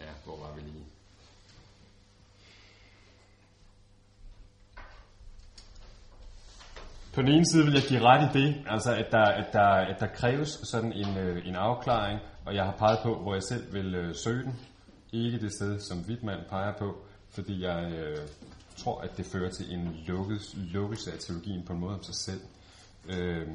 ja, 0.00 0.10
hvor 0.24 0.36
var 0.36 0.52
vi 0.54 0.60
lige? 0.60 0.84
På 7.22 7.26
den 7.26 7.34
ene 7.34 7.46
side 7.46 7.64
vil 7.64 7.74
jeg 7.74 7.82
give 7.82 8.00
ret 8.00 8.22
i 8.28 8.38
det, 8.38 8.54
altså 8.66 8.94
at 8.94 9.06
der, 9.10 9.24
at 9.24 9.52
der, 9.52 9.66
at 9.66 10.00
der 10.00 10.06
kræves 10.06 10.48
sådan 10.48 10.92
en, 10.92 11.18
øh, 11.18 11.48
en 11.48 11.56
afklaring, 11.56 12.20
og 12.46 12.54
jeg 12.54 12.64
har 12.64 12.72
peget 12.72 12.98
på, 13.02 13.18
hvor 13.22 13.34
jeg 13.34 13.42
selv 13.42 13.74
vil 13.74 13.94
øh, 13.94 14.14
søge 14.14 14.42
den. 14.42 14.60
Ikke 15.12 15.38
det 15.40 15.52
sted, 15.52 15.80
som 15.80 15.98
Wittmann 16.08 16.40
peger 16.48 16.72
på, 16.78 16.96
fordi 17.30 17.62
jeg 17.62 17.92
øh, 17.92 18.16
tror, 18.76 19.00
at 19.00 19.16
det 19.16 19.26
fører 19.26 19.50
til 19.50 19.74
en 19.74 19.96
lukket, 20.06 20.40
lukkelse 20.56 21.12
af 21.12 21.18
teologien 21.18 21.62
på 21.66 21.72
en 21.72 21.80
måde 21.80 21.94
om 21.94 22.02
sig 22.02 22.14
selv. 22.14 22.40
Øh, 23.08 23.48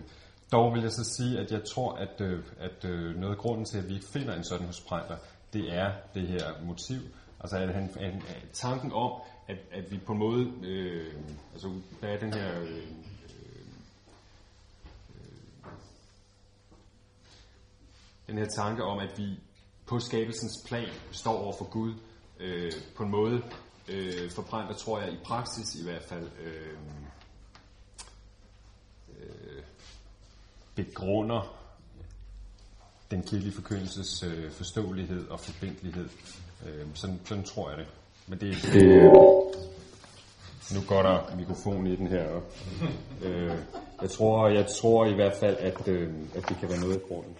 dog 0.51 0.73
vil 0.73 0.81
jeg 0.81 0.91
så 0.91 1.15
sige, 1.17 1.39
at 1.39 1.51
jeg 1.51 1.61
tror, 1.73 1.93
at, 1.93 2.21
øh, 2.21 2.43
at 2.59 2.85
øh, 2.85 3.15
noget 3.15 3.35
af 3.35 3.39
grunden 3.39 3.65
til, 3.65 3.77
at 3.77 3.89
vi 3.89 3.93
ikke 3.93 4.07
finder 4.13 4.35
en 4.35 4.43
sådan 4.43 4.65
hos 4.65 4.81
Breinter, 4.81 5.17
det 5.53 5.75
er 5.77 5.91
det 6.13 6.27
her 6.27 6.43
motiv. 6.65 6.99
Altså 7.39 7.57
at 7.57 7.73
han, 7.73 7.89
at, 7.99 8.13
at 8.13 8.49
tanken 8.53 8.91
om, 8.91 9.11
at, 9.47 9.57
at 9.71 9.91
vi 9.91 9.97
på 9.97 10.11
en 10.11 10.19
måde, 10.19 10.47
øh, 10.63 11.13
altså 11.53 11.67
hvad 11.99 12.09
er 12.09 12.19
den 12.19 12.33
her... 12.33 12.61
Øh, 12.61 13.07
den 18.27 18.37
her 18.37 18.45
tanke 18.45 18.83
om, 18.83 18.99
at 18.99 19.17
vi 19.17 19.39
på 19.85 19.99
skabelsens 19.99 20.63
plan 20.67 20.89
står 21.11 21.37
over 21.37 21.53
for 21.57 21.69
Gud 21.69 21.93
øh, 22.39 22.71
på 22.95 23.03
en 23.03 23.11
måde, 23.11 23.41
øh, 23.87 24.31
forbrændt, 24.31 24.71
og 24.71 24.77
tror 24.77 24.99
jeg 24.99 25.13
i 25.13 25.17
praksis 25.25 25.75
i 25.81 25.83
hvert 25.83 26.03
fald, 26.03 26.29
øh, 26.43 26.77
øh, 29.19 29.63
begrunder 30.75 31.57
den 33.11 33.23
kirkelige 33.23 33.53
forkyndelses 33.53 34.23
øh, 34.23 34.51
forståelighed 34.51 35.27
og 35.27 35.39
forbindelighed. 35.39 36.09
Øh, 36.65 36.85
sådan, 36.93 37.19
sådan 37.25 37.43
tror 37.43 37.69
jeg 37.69 37.77
det. 37.77 37.87
Men 38.27 38.39
det, 38.39 38.55
det 38.73 39.11
nu 40.73 40.79
går 40.87 41.01
der 41.01 41.35
mikrofon 41.35 41.87
i 41.87 41.95
den 41.95 42.07
her. 42.07 42.27
Og, 42.27 42.43
øh, 43.23 43.57
jeg, 44.01 44.09
tror, 44.09 44.47
jeg 44.47 44.65
tror 44.81 45.05
i 45.05 45.13
hvert 45.13 45.35
fald, 45.39 45.57
at, 45.57 45.87
øh, 45.87 46.13
at 46.35 46.49
det 46.49 46.57
kan 46.57 46.69
være 46.69 46.79
noget 46.79 46.95
af 46.95 47.01
grunden. 47.01 47.37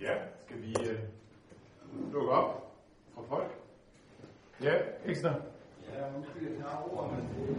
Ja, 0.00 0.14
skal 0.46 0.62
vi 0.62 0.74
øh, 0.90 0.98
lukke 2.14 2.32
op 2.40 2.50
fra 3.14 3.22
folk? 3.32 3.50
Ja, 4.66 4.74
ekstra. 5.10 5.32
Ja, 5.92 6.00
undskyld, 6.16 6.48
jeg 6.48 6.56
tager 6.60 6.78
ord, 6.92 7.06
men 7.12 7.22
det 7.34 7.56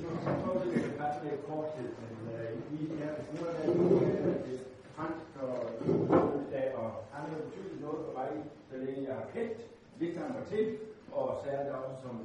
nu 0.00 0.08
har 0.08 0.30
jeg 0.30 0.40
prøvet 0.42 0.60
det 0.64 0.82
med 0.86 0.98
passe 1.00 1.18
med 1.24 1.38
korthed, 1.48 1.90
men 2.02 2.14
øh, 2.34 2.50
vi 2.70 2.78
er 3.04 3.12
nu 3.34 3.38
er 3.48 3.52
der 3.56 3.62
jo 3.66 3.72
til 3.98 4.54
øh, 4.54 4.60
Frank 4.94 5.16
og 5.42 5.52
dag, 6.52 6.74
og 6.80 6.88
han 7.12 7.22
har 7.30 7.38
betydet 7.44 7.80
noget 7.80 7.98
for 8.06 8.12
mig, 8.18 8.30
så 8.70 8.76
længe 8.84 9.08
jeg 9.08 9.14
har 9.20 9.28
kendt 9.34 9.58
Victor 9.98 10.26
Martin, 10.36 10.68
og 11.12 11.26
særligt 11.44 11.74
også 11.74 11.96
som 12.04 12.16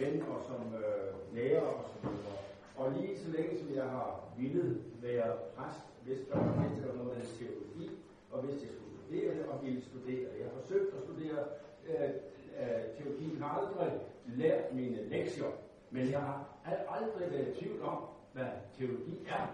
ven 0.00 0.14
og 0.32 0.38
som 0.48 0.62
øh, 0.82 1.08
lærer 1.36 1.66
og 1.78 1.84
så 1.92 1.96
videre. 2.08 2.36
Og 2.76 2.86
lige 2.96 3.18
så 3.22 3.28
længe 3.36 3.52
som 3.60 3.68
jeg 3.74 3.88
har 3.96 4.10
ville 4.38 4.76
være 5.02 5.30
præst, 5.56 5.84
hvis 6.04 6.18
der 6.28 6.36
var 6.38 6.52
mennesker 6.60 6.90
noget 7.02 7.16
af 7.20 7.26
teologi, 7.38 7.86
og 8.32 8.38
hvis 8.42 8.56
det 8.60 8.68
skulle 8.74 8.85
studere 9.06 9.48
og 9.48 9.64
ville 9.64 9.82
studere. 9.82 10.28
Jeg 10.38 10.46
har 10.46 10.60
forsøgt 10.60 10.94
at 10.94 11.02
studere 11.02 11.44
øh, 11.88 12.10
øh, 12.60 12.82
teologi, 12.96 13.36
har 13.40 13.50
aldrig 13.58 14.00
lært 14.26 14.74
mine 14.74 15.08
lektier, 15.08 15.50
men 15.90 16.10
jeg 16.10 16.20
har 16.20 16.38
aldrig 16.88 17.30
været 17.30 17.48
i 17.48 17.58
tvivl 17.60 17.82
om, 17.82 17.98
hvad 18.32 18.46
teologi 18.78 19.26
er. 19.28 19.46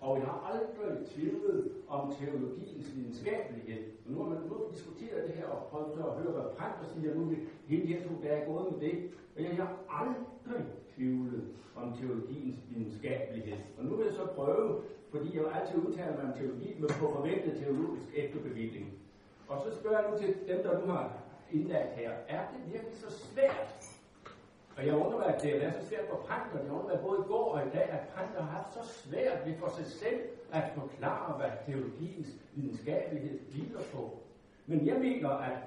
Og 0.00 0.18
jeg 0.18 0.26
har 0.26 0.40
aldrig 0.52 1.06
tvivlet 1.06 1.72
om 1.88 2.12
teologiens 2.20 2.96
videnskabelighed. 2.96 3.84
Og 4.06 4.12
nu 4.12 4.22
har 4.22 4.28
man 4.28 4.38
nu 4.42 4.56
diskuteret 4.72 5.28
det 5.28 5.34
her 5.34 5.46
og 5.46 5.66
prøvet 5.70 5.98
at 5.98 6.22
høre, 6.22 6.32
hvad 6.32 6.50
præster 6.56 6.94
siger 6.94 7.14
nu, 7.14 7.32
hele 7.66 7.82
de 7.82 7.92
her 7.94 8.02
to 8.02 8.14
dage 8.22 8.42
er 8.42 8.46
gået 8.46 8.72
med 8.72 8.80
det. 8.80 9.10
Og 9.36 9.42
jeg 9.42 9.54
har 9.56 9.76
aldrig 9.88 10.66
tvivlet 10.98 11.44
om 11.76 11.96
teologiens 11.96 12.58
videnskabelighed. 12.70 13.58
Og 13.78 13.84
nu 13.84 13.96
vil 13.96 14.04
jeg 14.06 14.14
så 14.14 14.26
prøve, 14.26 14.82
fordi 15.10 15.36
jeg 15.36 15.44
altid 15.54 15.78
udtaler 15.86 16.16
mig 16.16 16.24
om 16.24 16.38
teologi, 16.38 16.74
men 16.78 16.88
på 17.00 17.06
forventet 17.16 17.58
teologisk 17.62 18.06
efterbevilling. 18.16 18.92
Og 19.48 19.62
så 19.64 19.80
spørger 19.80 19.98
jeg 20.00 20.10
nu 20.10 20.18
til 20.18 20.34
dem, 20.48 20.62
der 20.62 20.80
nu 20.80 20.86
har 20.92 21.12
indlagt 21.52 21.94
her, 21.94 22.10
er 22.28 22.42
det 22.52 22.72
virkelig 22.72 22.96
så 22.96 23.10
svært 23.10 23.78
og 24.78 24.86
jeg 24.86 24.94
undrer 24.94 25.18
mig, 25.18 25.34
at 25.34 25.42
det 25.42 25.64
er 25.64 25.70
så 25.70 25.86
svært 25.88 26.04
for 26.10 26.16
præster. 26.16 26.64
Jeg 26.64 26.72
undrer 26.72 26.94
mig 26.94 27.00
både 27.02 27.18
i 27.24 27.28
går 27.28 27.52
og 27.54 27.66
i 27.66 27.70
dag, 27.76 27.88
at 27.90 28.00
præster 28.14 28.42
har 28.42 28.50
haft 28.50 28.74
så 28.74 28.82
svært 29.02 29.38
ved 29.46 29.54
for 29.58 29.68
sig 29.68 29.86
selv 29.86 30.20
at 30.52 30.64
forklare, 30.74 31.36
hvad 31.38 31.50
teologiens 31.66 32.28
videnskabelighed 32.54 33.38
hviler 33.50 33.80
på. 33.94 34.18
Men 34.66 34.86
jeg 34.86 34.96
mener, 35.00 35.30
at 35.30 35.58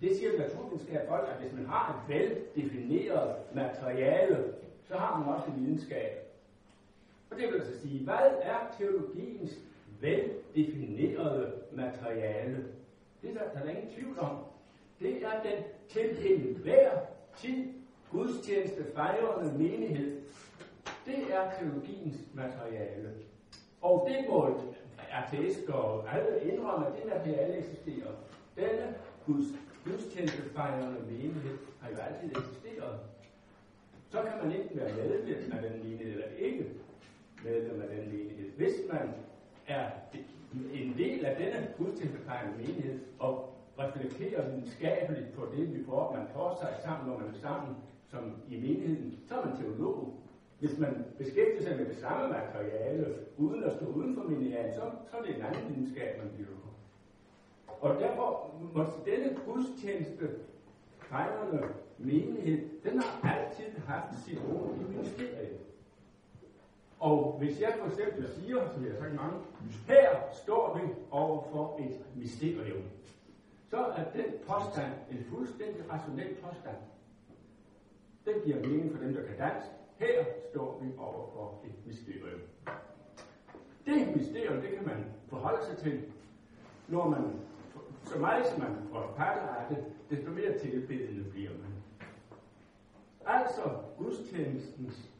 det 0.00 0.16
siger 0.16 0.38
naturvidenskab 0.38 1.08
folk, 1.08 1.28
at 1.28 1.40
hvis 1.42 1.52
man 1.52 1.66
har 1.66 1.84
et 1.94 2.14
veldefineret 2.14 3.36
materiale, 3.54 4.44
så 4.88 4.96
har 4.96 5.18
man 5.18 5.34
også 5.34 5.50
videnskab. 5.50 6.28
Og 7.30 7.36
det 7.38 7.48
vil 7.48 7.54
altså 7.54 7.80
sige, 7.80 8.04
hvad 8.04 8.30
er 8.42 8.58
teologiens 8.78 9.50
veldefinerede 10.00 11.52
materiale? 11.72 12.64
Det 13.22 13.30
er 13.30 13.34
der, 13.34 13.52
der 13.52 13.60
er 13.60 13.68
ingen 13.68 13.94
tvivl 13.94 14.18
om. 14.18 14.36
Det 15.00 15.24
er 15.24 15.42
den 15.42 15.64
til 15.88 16.46
enhver 16.46 16.90
tid 17.36 17.64
gudstjeneste 18.10 18.84
fejrende 18.94 19.58
menighed. 19.58 20.20
Det 21.06 21.34
er 21.34 21.50
teologiens 21.58 22.16
materiale. 22.34 23.10
Og 23.80 24.08
det 24.10 24.26
må 24.30 24.60
ateister 25.10 25.72
og 25.72 26.14
alle 26.14 26.52
indrømme, 26.52 26.86
at 26.86 26.92
det 26.92 27.06
materiale 27.06 27.58
eksisterer. 27.58 28.12
Denne 28.56 28.94
Guds, 29.26 29.46
gudstjenestefejrende 29.84 31.00
menighed 31.10 31.58
har 31.80 31.90
jo 31.90 31.96
altid 31.96 32.30
eksisteret. 32.30 32.98
Så 34.10 34.22
kan 34.22 34.48
man 34.48 34.52
ikke 34.58 34.70
være 34.72 34.94
medlem 34.96 35.52
af 35.52 35.70
den 35.70 35.82
menighed, 35.82 36.12
eller 36.12 36.26
ikke 36.38 36.66
medlem 37.44 37.82
af 37.82 37.88
den 37.88 38.12
menighed. 38.12 38.50
Hvis 38.56 38.74
man 38.92 39.08
er 39.66 39.90
en 40.72 40.94
del 40.98 41.24
af 41.24 41.36
denne 41.36 41.68
gudstjenestefejrende 41.78 42.58
menighed, 42.58 43.00
og 43.18 43.54
reflekterer 43.78 44.48
videnskabeligt 44.48 45.32
på 45.32 45.46
det, 45.56 45.74
vi 45.78 45.84
får, 45.84 46.12
man 46.16 46.26
får 46.34 46.58
sig 46.60 46.74
sammen, 46.84 47.10
når 47.10 47.18
man 47.18 47.28
er 47.28 47.38
sammen 47.38 47.76
som 48.10 48.36
i 48.48 48.56
menigheden, 48.56 49.18
så 49.28 49.34
er 49.34 49.46
man 49.46 49.56
teolog. 49.56 50.14
Hvis 50.58 50.78
man 50.78 51.04
beskæftiger 51.18 51.62
sig 51.62 51.76
med 51.76 51.86
det 51.86 51.96
samme 51.96 52.28
materiale, 52.28 53.14
uden 53.36 53.64
at 53.64 53.72
stå 53.72 53.86
uden 53.86 54.14
for 54.14 54.22
menigheden, 54.22 54.74
så, 54.74 54.80
så 55.10 55.16
er 55.16 55.22
det 55.22 55.36
en 55.36 55.42
anden 55.42 55.68
videnskab, 55.68 56.18
man 56.18 56.32
bliver. 56.34 56.48
Og 57.80 58.00
derfor 58.00 58.54
må 58.74 58.84
denne 59.06 59.38
gudstjeneste 59.46 60.30
fejrende 60.98 61.68
menighed, 61.98 62.68
den 62.84 63.02
har 63.02 63.34
altid 63.34 63.78
haft 63.86 64.24
sit 64.24 64.38
ord 64.38 64.74
i 64.80 64.92
ministeriet. 64.92 65.58
Og 66.98 67.36
hvis 67.38 67.60
jeg 67.60 67.74
for 67.80 67.86
eksempel 67.86 68.28
siger, 68.28 68.72
som 68.72 68.84
jeg 68.84 68.92
har 68.92 69.00
sagt 69.00 69.14
mange, 69.14 69.38
her 69.86 70.18
står 70.32 70.78
vi 70.78 70.94
over 71.10 71.42
for 71.52 71.80
et 71.80 72.00
mysterium, 72.16 72.82
så 73.70 73.76
er 73.76 74.04
den 74.12 74.24
påstand 74.46 74.92
en 75.10 75.24
fuldstændig 75.30 75.90
rationel 75.90 76.34
påstand. 76.34 76.76
Den 78.24 78.34
giver 78.44 78.68
mening 78.68 78.92
for 78.92 79.04
dem, 79.04 79.14
der 79.14 79.22
kan 79.22 79.38
dansk. 79.38 79.66
Her 79.98 80.24
står 80.50 80.80
vi 80.82 80.90
over 80.98 81.26
for 81.32 81.60
et 81.64 81.86
mysterium. 81.86 82.40
Det 83.86 84.16
mysterium, 84.16 84.60
det 84.62 84.70
kan 84.70 84.86
man 84.86 85.04
forholde 85.28 85.64
sig 85.66 85.76
til, 85.76 86.02
når 86.88 87.08
man, 87.08 87.22
så 88.04 88.18
meget 88.18 88.46
som 88.46 88.60
man 88.60 88.76
opfatter 88.92 89.42
af 89.42 89.74
det, 89.74 89.84
desto 90.10 90.30
mere 90.30 90.58
tilbedende 90.58 91.30
bliver 91.30 91.50
man. 91.50 91.77
Altså, 93.28 93.62
gudstjenestens 93.98 95.10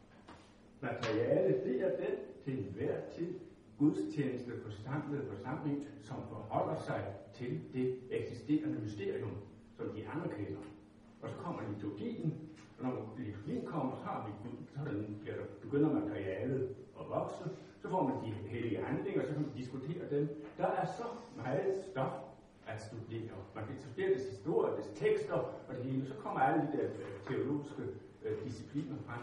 materiale, 0.81 1.65
det 1.65 1.81
er 1.81 1.91
den 1.97 2.17
til 2.45 2.59
enhver 2.59 2.97
tid 3.17 3.35
gudstjeneste 3.79 4.53
forsamlede 4.65 5.27
forsamling, 5.33 5.87
som 6.03 6.17
forholder 6.29 6.81
sig 6.81 7.05
til 7.35 7.61
det 7.73 7.99
eksisterende 8.11 8.79
mysterium, 8.81 9.31
som 9.77 9.88
de 9.88 10.09
anerkender. 10.15 10.61
Og 11.23 11.29
så 11.29 11.37
kommer 11.37 11.62
liturgien, 11.75 12.35
og 12.79 12.85
når 12.85 13.15
liturgien 13.19 13.67
kommer, 13.67 13.97
så, 13.97 14.03
har 14.03 14.27
vi, 14.27 14.50
så 14.75 14.81
der, 15.27 15.45
begynder 15.62 15.93
materialet 15.93 16.75
at 17.00 17.05
vokse, 17.09 17.45
så 17.83 17.88
får 17.88 18.03
man 18.09 18.25
de 18.25 18.31
hellige 18.49 18.85
handlinger, 18.85 19.23
så 19.23 19.33
kan 19.33 19.43
man 19.43 19.53
diskutere 19.57 20.11
dem. 20.11 20.29
Der 20.59 20.67
er 20.67 20.87
så 20.87 21.05
meget 21.37 21.77
stof 21.91 22.28
at 22.69 22.83
studere. 22.83 23.37
Man 23.55 23.65
kan 23.67 23.77
studere 23.83 24.15
dets 24.15 24.29
historie, 24.31 24.77
dets 24.77 24.93
tekster 25.01 25.35
og 25.69 25.75
det 25.77 25.85
hele, 25.85 26.07
så 26.07 26.15
kommer 26.15 26.41
alle 26.41 26.63
de 26.63 26.77
der 26.77 26.85
øh, 26.85 27.13
teologiske 27.29 27.83
øh, 28.25 28.45
discipliner 28.45 28.97
frem. 29.07 29.23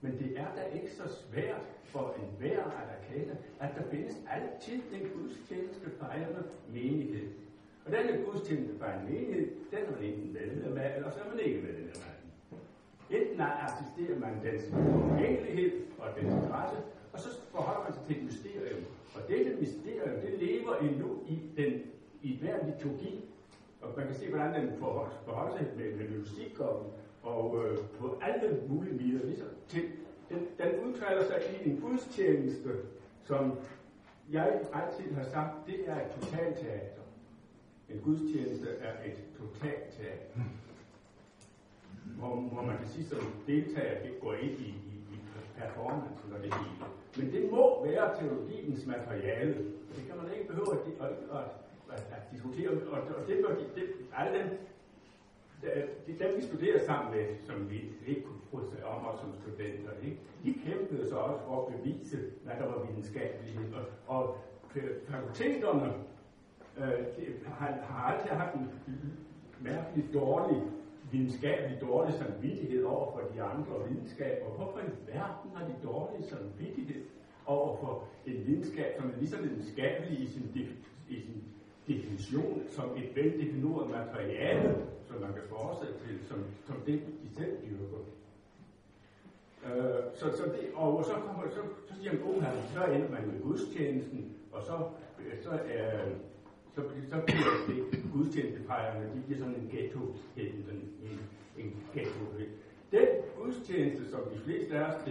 Men 0.00 0.12
det 0.18 0.38
er 0.38 0.48
da 0.56 0.62
ikke 0.76 0.90
så 0.90 1.06
svært 1.08 1.66
for 1.84 2.14
en 2.18 2.28
hver 2.38 2.64
at 2.64 2.88
erkende, 2.98 3.36
at 3.60 3.70
der 3.76 3.90
findes 3.90 4.16
altid 4.30 4.80
en 4.92 5.08
gudstjeneste 5.16 5.90
fejrende 6.00 6.42
menighed. 6.68 7.28
Og 7.84 7.92
denne 7.92 8.24
gudstjeneste 8.24 8.78
fejrende 8.78 9.12
menighed, 9.12 9.48
den 9.70 9.78
er 9.78 9.90
man 9.90 10.02
enten 10.02 10.32
medlem 10.32 10.78
af, 10.78 10.96
eller 10.96 11.10
så 11.10 11.18
er 11.24 11.28
man 11.30 11.38
ikke 11.38 11.60
medlem 11.60 11.88
af 11.88 12.14
den. 12.20 12.30
Enten 13.18 13.40
assisterer 13.40 14.18
man 14.18 14.34
dens 14.44 14.64
enkelhed 15.28 15.72
og 15.98 16.08
dens 16.16 16.34
interesse, 16.34 16.76
og 17.12 17.20
så 17.20 17.28
forholder 17.50 17.82
man 17.84 17.92
sig 17.92 18.02
til 18.06 18.16
et 18.16 18.24
mysterium. 18.24 18.84
Og 19.14 19.20
dette 19.28 19.56
mysterium, 19.60 20.20
det 20.24 20.32
lever 20.38 20.74
endnu 20.76 21.08
i, 21.28 21.38
den, 21.56 21.72
i 22.24 22.38
hver 22.40 22.56
liturgi. 22.66 23.24
Og 23.82 23.88
man 23.96 24.06
kan 24.06 24.16
se, 24.16 24.28
hvordan 24.28 24.54
den 24.54 24.78
forholder 24.78 25.56
sig 25.56 25.66
med, 25.76 25.88
med 25.96 26.18
musik 26.18 26.60
og 26.60 26.94
og 27.24 27.64
øh, 27.64 27.78
på 27.98 28.18
alle 28.22 28.60
mulige 28.68 28.98
vider, 28.98 29.26
ligesom 29.26 29.48
til, 29.68 29.82
den, 30.28 30.38
den 30.58 30.84
udtaler 30.84 31.24
sig 31.24 31.40
i 31.52 31.70
en 31.70 31.80
gudstjeneste, 31.80 32.70
som 33.22 33.58
jeg 34.32 34.60
altid 34.72 35.14
har 35.14 35.24
sagt, 35.24 35.66
det 35.66 35.88
er 35.88 35.96
et 35.96 36.10
totalteater. 36.20 37.02
En 37.90 38.00
gudstjeneste 38.00 38.68
er 38.80 39.10
et 39.10 39.18
totalteater. 39.38 40.40
Hvor, 42.18 42.36
hvor 42.36 42.62
man 42.62 42.78
kan 42.78 42.88
sige, 42.88 43.06
som 43.06 43.18
deltager, 43.46 44.02
det 44.02 44.20
går 44.20 44.34
ind 44.34 44.58
i, 44.60 44.68
i, 44.68 44.94
i 45.12 45.18
performance 45.58 46.34
og 46.34 46.42
det 46.42 46.54
hele. 46.54 46.76
Men 47.16 47.32
det 47.32 47.50
må 47.50 47.86
være 47.86 48.18
teologiens 48.18 48.86
materiale. 48.86 49.54
Det 49.96 50.06
kan 50.06 50.16
man 50.16 50.32
ikke 50.34 50.48
behøve 50.48 50.72
at, 50.72 50.80
at, 51.00 51.10
at, 51.10 51.44
at, 51.92 52.06
at 52.16 52.22
diskutere. 52.44 52.70
Og, 52.92 52.98
og 52.98 53.28
det, 53.28 53.36
det, 53.74 53.84
alle 54.16 54.38
dem, 54.38 54.48
de, 56.06 56.24
dem 56.24 56.36
vi 56.36 56.42
studerer 56.42 56.78
sammen 56.86 57.14
med, 57.14 57.24
som 57.46 57.70
vi 57.70 57.80
ikke 58.06 58.22
kunne 58.22 58.40
bryde 58.50 58.70
sig 58.70 58.84
om 58.84 59.06
os 59.06 59.20
som 59.20 59.34
studenter, 59.34 59.90
ikke? 60.04 60.18
de 60.44 60.54
kæmpede 60.66 61.08
så 61.08 61.16
også 61.16 61.44
for 61.44 61.66
at 61.66 61.74
bevise, 61.74 62.16
hvad 62.44 62.54
der 62.60 62.66
var 62.66 62.86
videnskabelighed. 62.86 63.64
Og, 63.74 63.84
og 64.06 64.36
fakulteterne 65.08 65.92
øh, 66.78 66.98
de 67.16 67.26
har, 67.46 67.78
har 67.82 68.12
aldrig 68.12 68.32
haft 68.32 68.54
en 68.54 68.70
mærkelig 69.60 70.14
dårlig, 70.14 70.62
videnskabelig 71.12 71.80
dårlig 71.80 72.14
samvittighed 72.14 72.84
over 72.84 73.12
for 73.12 73.20
de 73.34 73.42
andre 73.42 73.88
videnskaber. 73.88 74.46
Hvorfor 74.46 74.78
i 74.78 75.12
verden 75.12 75.50
har 75.54 75.64
de 75.66 75.74
dårlig 75.84 76.24
samvittighed 76.24 77.02
over 77.46 77.76
for 77.76 78.04
en 78.26 78.46
videnskab, 78.46 78.94
som 78.96 79.10
er 79.10 79.18
lige 79.18 79.28
så 79.28 79.42
videnskabelig 79.42 80.20
i 80.20 80.26
sin, 80.26 80.68
i 81.08 81.20
sin 81.20 81.42
definition 81.88 82.62
som 82.70 82.90
et 82.96 83.16
veldefineret 83.16 83.90
materiale, 83.90 84.76
som 85.08 85.20
man 85.20 85.32
kan 85.32 85.42
forestille 85.48 85.94
til, 86.06 86.18
som, 86.28 86.38
som 86.66 86.76
det, 86.86 87.00
de 87.22 87.34
selv 87.36 87.56
dyrker. 87.62 87.98
Øh, 89.66 90.02
så, 90.14 90.36
så 90.36 90.44
det, 90.44 90.70
og 90.74 91.04
så, 91.04 91.12
kommer, 91.12 91.42
så, 91.50 91.60
så 91.88 92.00
siger 92.00 92.12
man, 92.12 92.22
oh, 92.22 92.42
så 92.74 92.84
ender 92.84 93.10
man 93.10 93.26
med 93.26 93.40
gudstjenesten, 93.42 94.32
og 94.52 94.62
så, 94.62 94.88
øh, 95.18 95.42
så, 95.42 95.50
øh, 95.50 96.10
så, 96.74 96.82
så 97.10 97.20
bliver 97.26 97.52
det 97.68 98.02
gudstjenestefejrende, 98.12 99.14
de 99.14 99.22
bliver 99.26 99.38
sådan 99.38 99.54
en 99.54 99.68
ghetto, 99.72 100.00
en, 100.36 100.46
en, 101.02 101.20
en 101.58 101.76
ghetto. 101.94 102.24
Den 102.92 103.08
gudstjeneste, 103.36 104.10
som 104.10 104.20
de 104.34 104.38
fleste 104.38 104.78
af 104.78 104.94
os 104.94 105.04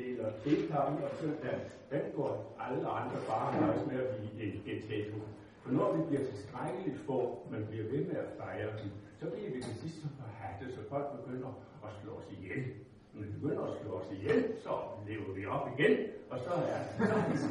deler 0.00 0.28
deltager 0.44 0.88
i, 0.94 1.02
og 1.06 1.10
så 1.20 1.26
der, 1.44 1.56
den 1.92 2.04
går 2.16 2.30
alle 2.64 2.88
andre 2.98 3.18
bare 3.30 3.60
nøjes 3.60 3.86
med 3.90 3.98
at 4.04 4.08
blive 4.16 4.74
et 4.74 4.82
ghetto. 4.88 5.18
For 5.62 5.70
når 5.72 5.96
vi 5.96 6.00
bliver 6.08 6.24
tilstrækkeligt 6.30 6.98
få, 7.06 7.18
man 7.50 7.66
bliver 7.70 7.84
ved 7.92 8.04
med 8.10 8.16
at 8.24 8.30
fejre 8.38 8.70
dem, 8.80 8.90
så 9.20 9.26
bliver 9.32 9.50
vi 9.54 9.62
til 9.62 9.74
sidst 9.80 9.96
så 10.02 10.08
forhatte, 10.20 10.74
så 10.74 10.80
folk 10.88 11.06
begynder 11.18 11.48
at 11.86 11.90
slå 12.02 12.12
os 12.20 12.28
ihjel. 12.36 12.64
Når 13.12 13.22
vi 13.22 13.28
begynder 13.38 13.62
at 13.70 13.74
slå 13.82 13.90
os 14.00 14.10
ihjel, 14.12 14.40
så 14.64 14.70
lever 15.08 15.32
vi 15.34 15.46
op 15.46 15.68
igen, 15.78 15.94
og 16.30 16.38
så 16.38 16.50
er, 16.50 16.80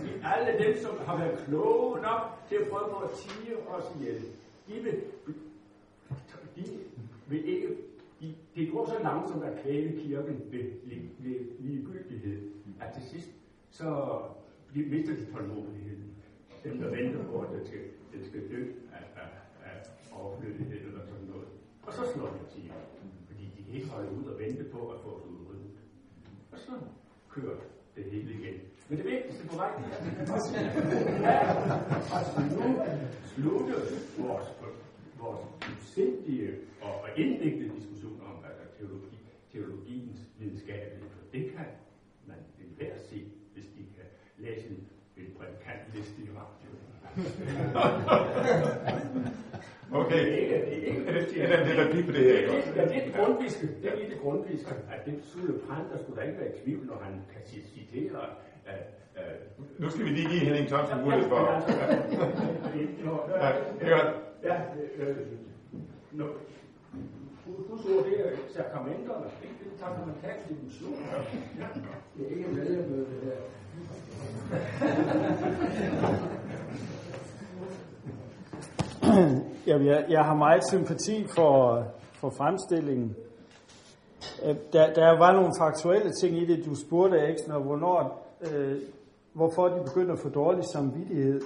det 0.03 0.21
alle 0.35 0.51
dem, 0.63 0.73
som 0.83 0.97
har 1.05 1.17
været 1.17 1.39
kloge 1.45 2.01
nok 2.01 2.21
til 2.49 2.55
at 2.55 2.67
prøve 2.71 2.89
på 2.93 2.97
at 2.97 3.11
tige 3.11 3.57
os 3.69 3.83
ihjel, 3.99 4.21
de 4.67 4.73
vil, 4.73 5.01
de 6.55 6.63
vil 7.27 7.45
ikke 7.45 7.67
de, 8.21 8.35
det 8.55 8.71
går 8.71 8.85
så 8.85 9.03
langsomt 9.03 9.43
at 9.43 9.59
kvæle 9.63 10.01
kirken 10.01 10.41
ved, 10.51 10.65
ved 11.19 11.39
ligegyldighed, 11.59 12.49
at 12.81 12.93
til 12.93 13.03
sidst 13.03 13.29
så 13.69 14.19
mister 14.75 15.15
de 15.15 15.25
tålmodigheden. 15.33 16.15
Dem, 16.63 16.77
der 16.77 16.89
venter 16.89 17.23
på, 17.25 17.39
at 17.41 17.49
det 17.59 17.67
skal 17.67 17.79
den 18.13 18.25
skal 18.25 18.41
dø 18.51 18.61
af, 18.93 19.03
af, 19.21 19.29
af 19.65 19.75
overflødighed 20.11 20.81
eller 20.87 21.01
sådan 21.05 21.27
noget. 21.27 21.47
Og 21.83 21.93
så 21.93 22.01
slår 22.13 22.27
de 22.27 22.53
til, 22.53 22.71
fordi 23.27 23.43
de 23.57 23.63
kan 23.63 23.73
ikke 23.73 23.87
holde 23.87 24.11
ud 24.11 24.23
og 24.23 24.39
vente 24.39 24.63
på 24.63 24.89
at 24.89 24.99
få 25.03 25.09
os 25.09 25.25
udryddet. 25.25 25.71
Og 26.51 26.59
så 26.59 26.71
kører 27.29 27.57
det 27.95 28.03
hele 28.03 28.33
igen. 28.33 28.55
Men 28.89 28.97
det 28.97 29.05
vigtigste 29.05 29.47
på 29.47 29.55
vej, 29.55 29.71
det 29.77 29.85
er, 31.23 31.39
at 32.17 32.27
nu 32.51 32.75
slutte 33.33 33.73
vores, 34.17 34.47
vores 35.19 35.39
sindige 35.79 36.51
og 36.81 36.91
hvad 37.01 37.11
der 37.15 37.88
teologi, 38.79 39.19
teologiens 39.51 40.19
videnskabelige. 40.39 41.09
For 41.09 41.19
det 41.33 41.51
kan 41.51 41.65
man 42.27 42.37
enhver 42.63 42.93
se, 43.09 43.23
hvis 43.53 43.65
de 43.65 43.83
kan 43.95 44.05
læse 44.37 44.67
en, 44.67 44.87
en 45.17 45.25
prædikantliste 45.37 46.21
i 46.21 46.29
radioen 46.39 46.79
okay. 50.01 50.25
Det 50.25 50.43
er 50.43 50.47
ikke 51.19 51.29
det 51.29 51.43
er 51.43 51.73
en 51.73 51.79
replik 51.87 52.05
på 52.05 52.11
det 52.11 52.23
her, 52.23 52.51
det 52.73 52.97
er 52.97 53.05
det 53.05 53.13
grundviske. 53.13 53.67
Det 53.81 53.91
er 53.91 53.95
lige 53.95 54.09
det 54.09 54.19
grundviske, 54.19 54.73
at 54.91 55.05
det 55.05 55.19
Sulle 55.23 55.59
Prandt, 55.59 55.91
der 55.91 55.97
skulle 56.03 56.21
da 56.21 56.27
ikke 56.27 56.39
være 56.39 56.55
i 56.55 56.59
tvivl, 56.63 56.85
når 56.85 57.01
han 57.03 57.13
kan 57.33 57.41
citere 57.45 58.25
uh, 58.65 58.71
uh, 59.15 59.21
nu 59.81 59.89
skal 59.89 60.05
vi 60.05 60.09
lige 60.09 60.29
give 60.29 60.39
Henning 60.39 60.67
Thomsen 60.67 61.01
mulighed 61.03 61.29
for. 61.29 61.37
Ja, 63.43 63.51
det 63.79 63.81
er 63.81 63.89
godt. 63.97 64.15
Ja, 64.43 64.55
øh, 64.97 65.17
det 68.53 68.59
er 68.59 68.63
sakramenterne? 68.63 69.25
Det 69.41 69.67
er 69.73 69.77
sakramentalt 69.79 70.49
dimension. 70.49 70.93
Ja. 71.59 71.65
Det 72.17 72.25
er 72.25 72.29
ikke 72.37 72.49
medlemøde, 72.49 73.05
det 73.05 73.21
her. 73.23 73.35
Jamen, 79.67 79.87
jeg, 79.87 80.05
jeg 80.09 80.25
har 80.25 80.35
meget 80.35 80.67
sympati 80.67 81.27
for, 81.35 81.83
for 82.13 82.29
fremstillingen. 82.29 83.15
Øh, 84.45 84.55
Der, 84.73 84.93
der 84.93 85.17
var 85.17 85.33
nogle 85.33 85.51
faktuelle 85.59 86.11
ting 86.11 86.37
i 86.37 86.45
det, 86.45 86.65
du 86.65 86.75
spurgte, 86.75 87.17
Eksen, 87.17 87.51
og 87.51 87.61
hvornår, 87.61 88.27
øh, 88.41 88.77
hvorfor 89.33 89.67
de 89.67 89.83
begynder 89.83 90.13
at 90.13 90.19
få 90.19 90.29
dårlig 90.29 90.63
samvittighed 90.65 91.41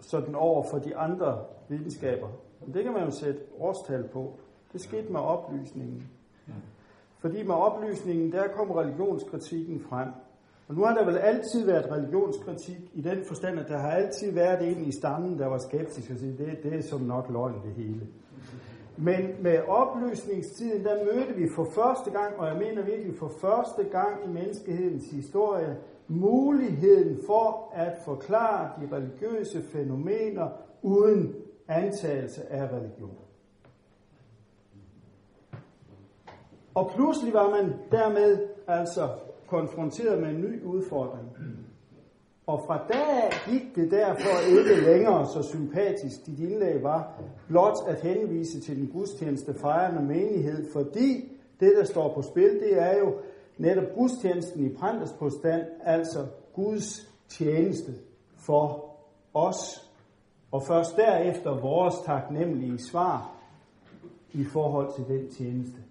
sådan 0.00 0.34
over 0.34 0.64
for 0.70 0.78
de 0.78 0.96
andre 0.96 1.44
videnskaber. 1.68 2.28
Men 2.60 2.74
det 2.74 2.84
kan 2.84 2.92
man 2.92 3.04
jo 3.04 3.10
sætte 3.10 3.40
årstal 3.58 4.08
på. 4.12 4.38
Det 4.74 4.82
skete 4.82 5.12
med 5.12 5.20
oplysningen. 5.20 6.02
Fordi 7.18 7.42
med 7.42 7.54
oplysningen, 7.54 8.32
der 8.32 8.48
kom 8.48 8.70
religionskritikken 8.70 9.80
frem. 9.80 10.08
Og 10.68 10.74
nu 10.74 10.84
har 10.84 10.94
der 10.94 11.04
vel 11.04 11.18
altid 11.18 11.66
været 11.66 11.90
religionskritik 11.90 12.90
i 12.94 13.00
den 13.00 13.24
forstand, 13.24 13.58
at 13.58 13.68
der 13.68 13.78
har 13.78 13.90
altid 13.90 14.32
været 14.32 14.70
en 14.70 14.84
i 14.84 14.92
stammen, 14.92 15.38
der 15.38 15.46
var 15.46 15.58
skeptisk 15.58 16.10
og 16.10 16.16
sige, 16.16 16.36
det, 16.38 16.62
det 16.62 16.74
er 16.74 16.82
som 16.82 17.00
nok 17.00 17.30
løgn 17.30 17.54
det 17.64 17.72
hele. 17.72 18.06
Men 18.96 19.42
med 19.42 19.58
oplysningstiden, 19.68 20.84
der 20.84 21.04
mødte 21.04 21.34
vi 21.34 21.48
for 21.56 21.66
første 21.74 22.10
gang, 22.10 22.36
og 22.38 22.46
jeg 22.46 22.56
mener 22.56 22.82
virkelig 22.82 23.18
for 23.18 23.32
første 23.40 23.84
gang 23.84 24.24
i 24.24 24.28
menneskehedens 24.28 25.10
historie, 25.10 25.76
muligheden 26.08 27.18
for 27.26 27.72
at 27.74 27.92
forklare 28.04 28.70
de 28.80 28.96
religiøse 28.96 29.62
fænomener 29.62 30.48
uden 30.82 31.34
antagelse 31.68 32.52
af 32.52 32.68
religion. 32.72 33.23
Og 36.74 36.90
pludselig 36.94 37.34
var 37.34 37.50
man 37.50 37.74
dermed 37.90 38.48
altså 38.66 39.08
konfronteret 39.46 40.20
med 40.20 40.28
en 40.28 40.40
ny 40.40 40.64
udfordring. 40.64 41.28
Og 42.46 42.62
fra 42.66 42.86
da 42.88 42.98
af 43.22 43.30
gik 43.50 43.76
det 43.76 43.90
derfor 43.90 44.58
ikke 44.58 44.84
længere 44.84 45.26
så 45.26 45.42
sympatisk, 45.42 46.26
dit 46.26 46.38
indlæg 46.38 46.82
var, 46.82 47.22
blot 47.48 47.76
at 47.88 48.00
henvise 48.00 48.60
til 48.60 48.76
den 48.76 48.86
gudstjeneste 48.86 49.54
fejrende 49.54 50.02
menighed, 50.02 50.72
fordi 50.72 51.32
det, 51.60 51.72
der 51.78 51.84
står 51.84 52.14
på 52.14 52.22
spil, 52.22 52.60
det 52.60 52.82
er 52.82 52.98
jo 52.98 53.14
netop 53.58 53.94
gudstjenesten 53.94 54.64
i 54.64 54.74
Pranters 54.74 55.12
påstand, 55.12 55.62
altså 55.82 56.26
Guds 56.54 57.12
tjeneste 57.28 57.92
for 58.36 58.94
os. 59.34 59.90
Og 60.50 60.62
først 60.62 60.96
derefter 60.96 61.60
vores 61.60 61.94
taknemmelige 62.04 62.78
svar 62.78 63.34
i 64.32 64.44
forhold 64.44 64.94
til 64.94 65.04
den 65.08 65.30
tjeneste. 65.30 65.83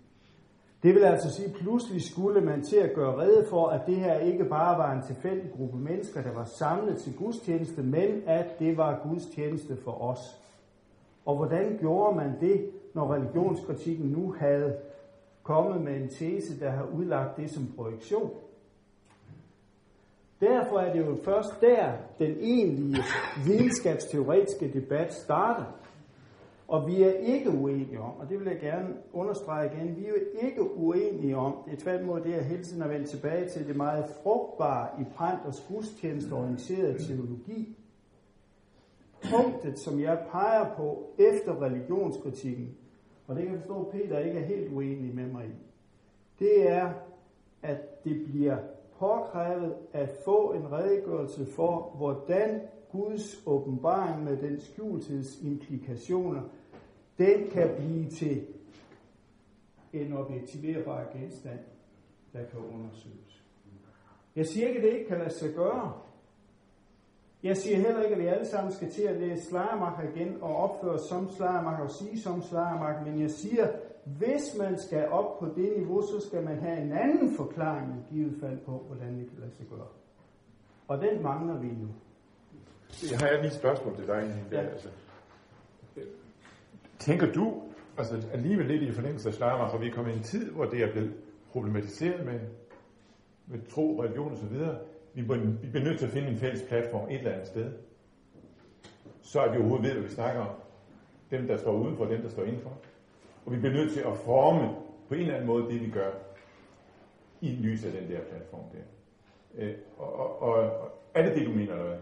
Det 0.83 0.95
vil 0.95 1.03
altså 1.03 1.33
sige, 1.35 1.47
at 1.47 1.55
pludselig 1.55 2.01
skulle 2.01 2.41
man 2.41 2.63
til 2.63 2.75
at 2.75 2.93
gøre 2.93 3.21
rede 3.21 3.45
for, 3.49 3.67
at 3.67 3.81
det 3.87 3.95
her 3.95 4.19
ikke 4.19 4.45
bare 4.45 4.77
var 4.77 4.93
en 4.93 5.01
tilfældig 5.01 5.51
gruppe 5.57 5.77
mennesker, 5.77 6.21
der 6.21 6.33
var 6.33 6.45
samlet 6.45 6.97
til 6.97 7.17
gudstjeneste, 7.17 7.83
men 7.83 8.23
at 8.27 8.59
det 8.59 8.77
var 8.77 9.07
gudstjeneste 9.09 9.77
for 9.83 10.01
os. 10.01 10.19
Og 11.25 11.35
hvordan 11.35 11.77
gjorde 11.79 12.15
man 12.15 12.39
det, 12.39 12.69
når 12.93 13.13
religionskritikken 13.13 14.05
nu 14.05 14.35
havde 14.39 14.77
kommet 15.43 15.81
med 15.81 15.95
en 15.95 16.09
tese, 16.09 16.59
der 16.59 16.69
har 16.69 16.83
udlagt 16.83 17.37
det 17.37 17.51
som 17.51 17.67
projektion? 17.75 18.31
Derfor 20.41 20.79
er 20.79 20.93
det 20.93 21.07
jo 21.07 21.17
først 21.25 21.61
der, 21.61 21.91
den 22.19 22.35
egentlige 22.39 23.03
videnskabsteoretiske 23.45 24.73
debat 24.73 25.13
starter. 25.13 25.65
Og 26.73 26.88
vi 26.88 27.03
er 27.03 27.12
ikke 27.12 27.49
uenige 27.49 27.99
om, 27.99 28.19
og 28.19 28.29
det 28.29 28.39
vil 28.39 28.47
jeg 28.47 28.59
gerne 28.59 28.95
understrege 29.12 29.71
igen, 29.73 29.95
vi 29.95 30.05
er 30.05 30.09
jo 30.09 30.15
ikke 30.41 30.77
uenige 30.77 31.38
om, 31.38 31.55
det 31.65 31.73
er 31.73 31.77
tværtimod 31.77 32.21
det, 32.21 32.31
jeg 32.31 32.45
hele 32.45 32.63
tiden 32.63 32.81
har 32.81 32.89
vendt 32.89 33.09
tilbage 33.09 33.49
til, 33.49 33.67
det 33.67 33.75
meget 33.75 34.05
frugtbare 34.23 35.01
i 35.01 35.03
Pranters 35.15 35.65
gudstjenesteorienterede 35.67 37.07
teologi. 37.07 37.77
Punktet, 39.31 39.79
som 39.79 39.99
jeg 39.99 40.25
peger 40.31 40.75
på 40.75 41.13
efter 41.19 41.62
religionskritikken, 41.62 42.77
og 43.27 43.36
det 43.36 43.43
kan 43.43 43.53
jeg 43.53 43.62
forstå, 43.62 43.83
at 43.83 43.91
Peter 43.91 44.19
ikke 44.19 44.39
er 44.39 44.45
helt 44.45 44.73
uenig 44.73 45.15
med 45.15 45.25
mig 45.25 45.45
i, 45.45 45.55
det 46.39 46.71
er, 46.71 46.93
at 47.63 48.03
det 48.03 48.25
bliver 48.25 48.57
påkrævet 48.99 49.75
at 49.91 50.09
få 50.25 50.51
en 50.51 50.71
redegørelse 50.71 51.45
for, 51.45 51.95
hvordan 51.97 52.62
Guds 52.91 53.43
åbenbaring 53.45 54.23
med 54.23 54.38
den 54.38 54.59
skjultheds 54.59 55.41
implikationer, 55.41 56.41
den 57.17 57.49
kan 57.49 57.69
blive 57.78 58.10
til 58.10 58.45
en 59.93 60.13
objektiverbar 60.13 61.10
genstand, 61.13 61.60
der 62.34 62.45
kan 62.45 62.60
undersøges. 62.60 63.43
Jeg 64.36 64.45
siger 64.45 64.67
ikke, 64.67 64.78
at 64.80 64.84
det 64.84 64.93
ikke 64.93 65.08
kan 65.10 65.17
lade 65.17 65.34
sig 65.34 65.54
gøre. 65.56 65.93
Jeg 67.43 67.58
siger 67.58 67.78
heller 67.78 68.04
ikke, 68.04 68.15
at 68.15 68.21
vi 68.21 68.28
alle 68.28 68.45
sammen 68.45 68.73
skal 68.73 68.91
til 68.91 69.04
at 69.04 69.19
læse 69.21 69.45
Slejermark 69.45 70.15
igen 70.15 70.38
og 70.41 70.56
opføre 70.56 70.99
som 70.99 71.30
Slejermark 71.30 71.80
og 71.80 71.91
sige 71.91 72.21
som 72.21 72.41
Slejermark, 72.41 73.08
men 73.08 73.21
jeg 73.21 73.32
siger, 73.32 73.67
hvis 74.06 74.56
man 74.60 74.78
skal 74.80 75.08
op 75.10 75.39
på 75.39 75.45
det 75.45 75.73
niveau, 75.78 76.02
så 76.02 76.28
skal 76.28 76.43
man 76.43 76.60
have 76.60 76.78
en 76.82 76.91
anden 76.91 77.36
forklaring 77.38 77.95
i 77.95 78.13
givet 78.13 78.39
fald 78.41 78.58
på, 78.65 78.71
hvordan 78.88 79.19
det 79.19 79.30
kan 79.30 79.39
lade 79.39 79.52
sig 79.52 79.65
gøre. 79.69 79.88
Og 80.88 81.02
den 81.02 81.23
mangler 81.23 81.60
vi 81.60 81.67
nu. 81.67 81.88
Jeg 83.12 83.19
har 83.19 83.36
lige 83.38 83.47
et 83.47 83.54
spørgsmål 83.54 83.95
til 83.95 84.08
dig. 84.08 84.21
Henning, 84.21 84.52
der, 84.52 84.62
Ja. 84.62 84.67
altså. 84.67 84.89
Tænker 86.99 87.32
du, 87.32 87.62
altså 87.97 88.27
alligevel 88.34 88.65
lidt 88.65 88.84
i 88.84 88.91
forlængelse 88.91 89.29
af 89.29 89.34
Schleiermacher, 89.34 89.71
for 89.71 89.77
vi 89.77 89.88
er 89.88 89.93
kommet 89.93 90.13
i 90.13 90.17
en 90.17 90.23
tid, 90.23 90.51
hvor 90.51 90.65
det 90.65 90.84
er 90.84 90.91
blevet 90.91 91.13
problematiseret 91.51 92.25
med, 92.25 92.39
med 93.47 93.60
tro, 93.69 94.03
religion 94.03 94.32
og 94.32 94.38
så 94.38 94.45
videre. 94.45 94.77
Vi 95.13 95.21
vi 95.21 95.69
bliver 95.69 95.84
nødt 95.84 95.99
til 95.99 96.06
at 96.06 96.12
finde 96.12 96.27
en 96.27 96.38
fælles 96.38 96.62
platform 96.67 97.10
et 97.10 97.17
eller 97.17 97.32
andet 97.32 97.47
sted. 97.47 97.71
Så 99.21 99.41
er 99.41 99.51
vi 99.51 99.58
overhovedet 99.58 99.86
ved, 99.86 99.93
hvad 99.93 100.03
vi 100.03 100.10
snakker 100.10 100.41
om. 100.41 100.56
Dem, 101.32 101.47
der 101.47 101.58
står 101.58 101.71
udenfor, 101.71 102.06
dem, 102.06 102.21
der 102.21 102.29
står 102.29 102.43
indenfor. 102.43 102.77
Og 103.45 103.51
vi 103.51 103.58
bliver 103.58 103.73
nødt 103.73 103.93
til 103.93 103.99
at 103.99 104.17
forme 104.17 104.75
på 105.08 105.13
en 105.13 105.19
eller 105.19 105.34
anden 105.34 105.47
måde 105.47 105.63
det, 105.63 105.82
vi 105.82 105.89
gør 105.89 106.12
i 107.41 107.49
lys 107.49 107.86
af 107.86 107.91
den 107.91 108.12
der 108.12 108.19
platform 108.21 108.63
der. 108.71 108.79
Øh, 109.56 109.73
og, 109.97 110.13
og, 110.13 110.41
og, 110.41 110.53
og 110.53 110.91
er 111.13 111.25
det 111.25 111.36
det, 111.36 111.47
du 111.47 111.51
mener, 111.51 111.71
eller 111.73 111.86
hvad? 111.86 111.97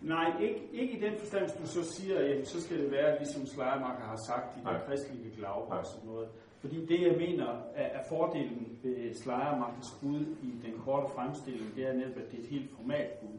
Nej, 0.00 0.40
ikke, 0.40 0.68
ikke 0.72 0.98
i 0.98 1.00
den 1.00 1.18
forstand, 1.18 1.42
hvis 1.42 1.60
du 1.60 1.66
så 1.66 1.92
siger, 1.92 2.18
at 2.18 2.48
så 2.48 2.62
skal 2.62 2.78
det 2.78 2.90
være, 2.90 3.18
ligesom 3.18 3.46
Slejermarker 3.46 4.04
har 4.04 4.20
sagt, 4.26 4.56
i 4.56 4.60
den 4.60 4.76
kristelige 4.86 5.36
glaube 5.36 5.72
og 5.72 5.86
sådan 5.86 6.08
noget. 6.08 6.28
Fordi 6.60 6.86
det, 6.86 7.02
jeg 7.02 7.16
mener, 7.16 7.46
er, 7.74 7.84
er 7.98 8.02
fordelen 8.08 8.78
ved 8.82 9.14
Slejermarkers 9.14 9.98
bud 10.02 10.20
i 10.20 10.50
den 10.66 10.78
korte 10.84 11.12
fremstilling, 11.14 11.74
det 11.76 11.86
er 11.88 11.92
netop, 11.92 12.16
at 12.16 12.30
det 12.30 12.38
er 12.38 12.42
et 12.42 12.48
helt 12.48 12.70
formalt 12.76 13.20
bud. 13.20 13.38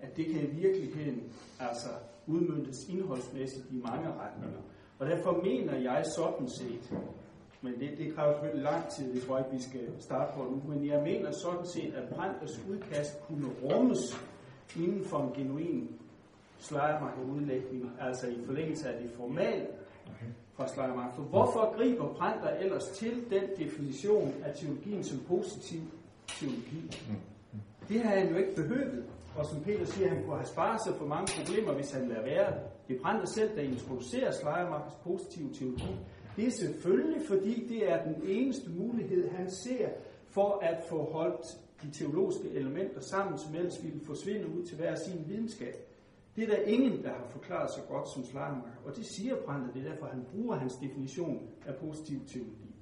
At 0.00 0.16
det 0.16 0.26
kan 0.26 0.42
i 0.42 0.50
virkeligheden 0.62 1.32
altså 1.60 1.88
udmyndtes 2.26 2.88
indholdsmæssigt 2.88 3.66
i 3.70 3.74
mange 3.74 4.08
retninger. 4.08 4.60
Og 4.98 5.06
derfor 5.06 5.42
mener 5.42 5.76
jeg 5.76 6.04
sådan 6.16 6.48
set, 6.48 6.98
men 7.60 7.80
det, 7.80 7.98
det 7.98 8.14
kræver 8.14 8.32
selvfølgelig 8.32 8.62
lang 8.62 8.88
tid, 8.88 9.14
det 9.14 9.22
tror 9.22 9.36
jeg 9.36 9.46
ikke, 9.46 9.56
vi 9.56 9.62
skal 9.62 10.02
starte 10.02 10.32
på 10.36 10.42
nu, 10.44 10.62
men 10.68 10.86
jeg 10.86 11.02
mener 11.02 11.30
sådan 11.30 11.66
set, 11.66 11.94
at 11.94 12.08
Branders 12.14 12.64
udkast 12.70 13.22
kunne 13.26 13.46
rummes 13.62 13.98
inden 14.76 15.04
for 15.04 15.18
en 15.18 15.32
genuin 15.32 15.88
Schleiermacher 16.58 17.22
udlægning, 17.34 17.90
altså 18.00 18.26
i 18.26 18.38
forlængelse 18.46 18.88
af 18.88 19.02
det 19.02 19.10
formale 19.10 19.66
fra 20.54 20.68
Schleiermacher. 20.68 21.12
For 21.14 21.22
hvorfor 21.22 21.76
griber 21.76 22.14
Brandt 22.14 22.44
ellers 22.60 22.84
til 22.84 23.24
den 23.30 23.42
definition 23.58 24.34
af 24.44 24.54
teologien 24.54 25.04
som 25.04 25.18
positiv 25.28 25.80
teologi? 26.26 26.90
Det 27.88 28.00
har 28.00 28.16
han 28.16 28.28
jo 28.30 28.36
ikke 28.36 28.54
behøvet. 28.54 29.04
Og 29.36 29.46
som 29.46 29.60
Peter 29.62 29.84
siger, 29.84 30.08
han 30.08 30.24
kunne 30.24 30.36
have 30.36 30.46
sparet 30.46 30.80
sig 30.82 30.94
for 30.94 31.06
mange 31.06 31.26
problemer, 31.38 31.72
hvis 31.72 31.92
han 31.92 32.08
lader 32.08 32.22
være. 32.22 32.54
Det 32.88 33.00
Brandt 33.02 33.28
selv, 33.28 33.56
der 33.56 33.62
introducerer 33.62 34.32
Schleiermachers 34.32 34.94
positive 35.04 35.54
teologi. 35.54 35.96
Det 36.36 36.46
er 36.46 36.50
selvfølgelig, 36.50 37.22
fordi 37.28 37.68
det 37.68 37.90
er 37.92 38.04
den 38.04 38.22
eneste 38.24 38.70
mulighed, 38.70 39.28
han 39.28 39.50
ser 39.50 39.88
for 40.28 40.58
at 40.62 40.82
få 40.88 41.12
holdt 41.12 41.58
de 41.82 41.90
teologiske 41.90 42.50
elementer 42.50 43.00
sammen, 43.00 43.38
som 43.38 43.54
ellers 43.54 43.84
ville 43.84 44.00
forsvinde 44.04 44.48
ud 44.48 44.64
til 44.64 44.76
hver 44.76 44.94
sin 44.94 45.24
videnskab. 45.28 45.74
Det 46.36 46.44
er 46.44 46.56
der 46.56 46.62
ingen, 46.62 47.02
der 47.02 47.08
har 47.08 47.26
forklaret 47.30 47.70
så 47.70 47.80
godt 47.88 48.08
som 48.08 48.24
Schleiermacher, 48.24 48.72
og 48.84 48.96
det 48.96 49.06
siger 49.06 49.36
Brandt, 49.44 49.74
det 49.74 49.86
er 49.86 49.90
derfor, 49.90 50.06
han 50.06 50.24
bruger 50.32 50.56
hans 50.56 50.74
definition 50.74 51.48
af 51.66 51.76
positiv 51.76 52.20
teologi. 52.26 52.74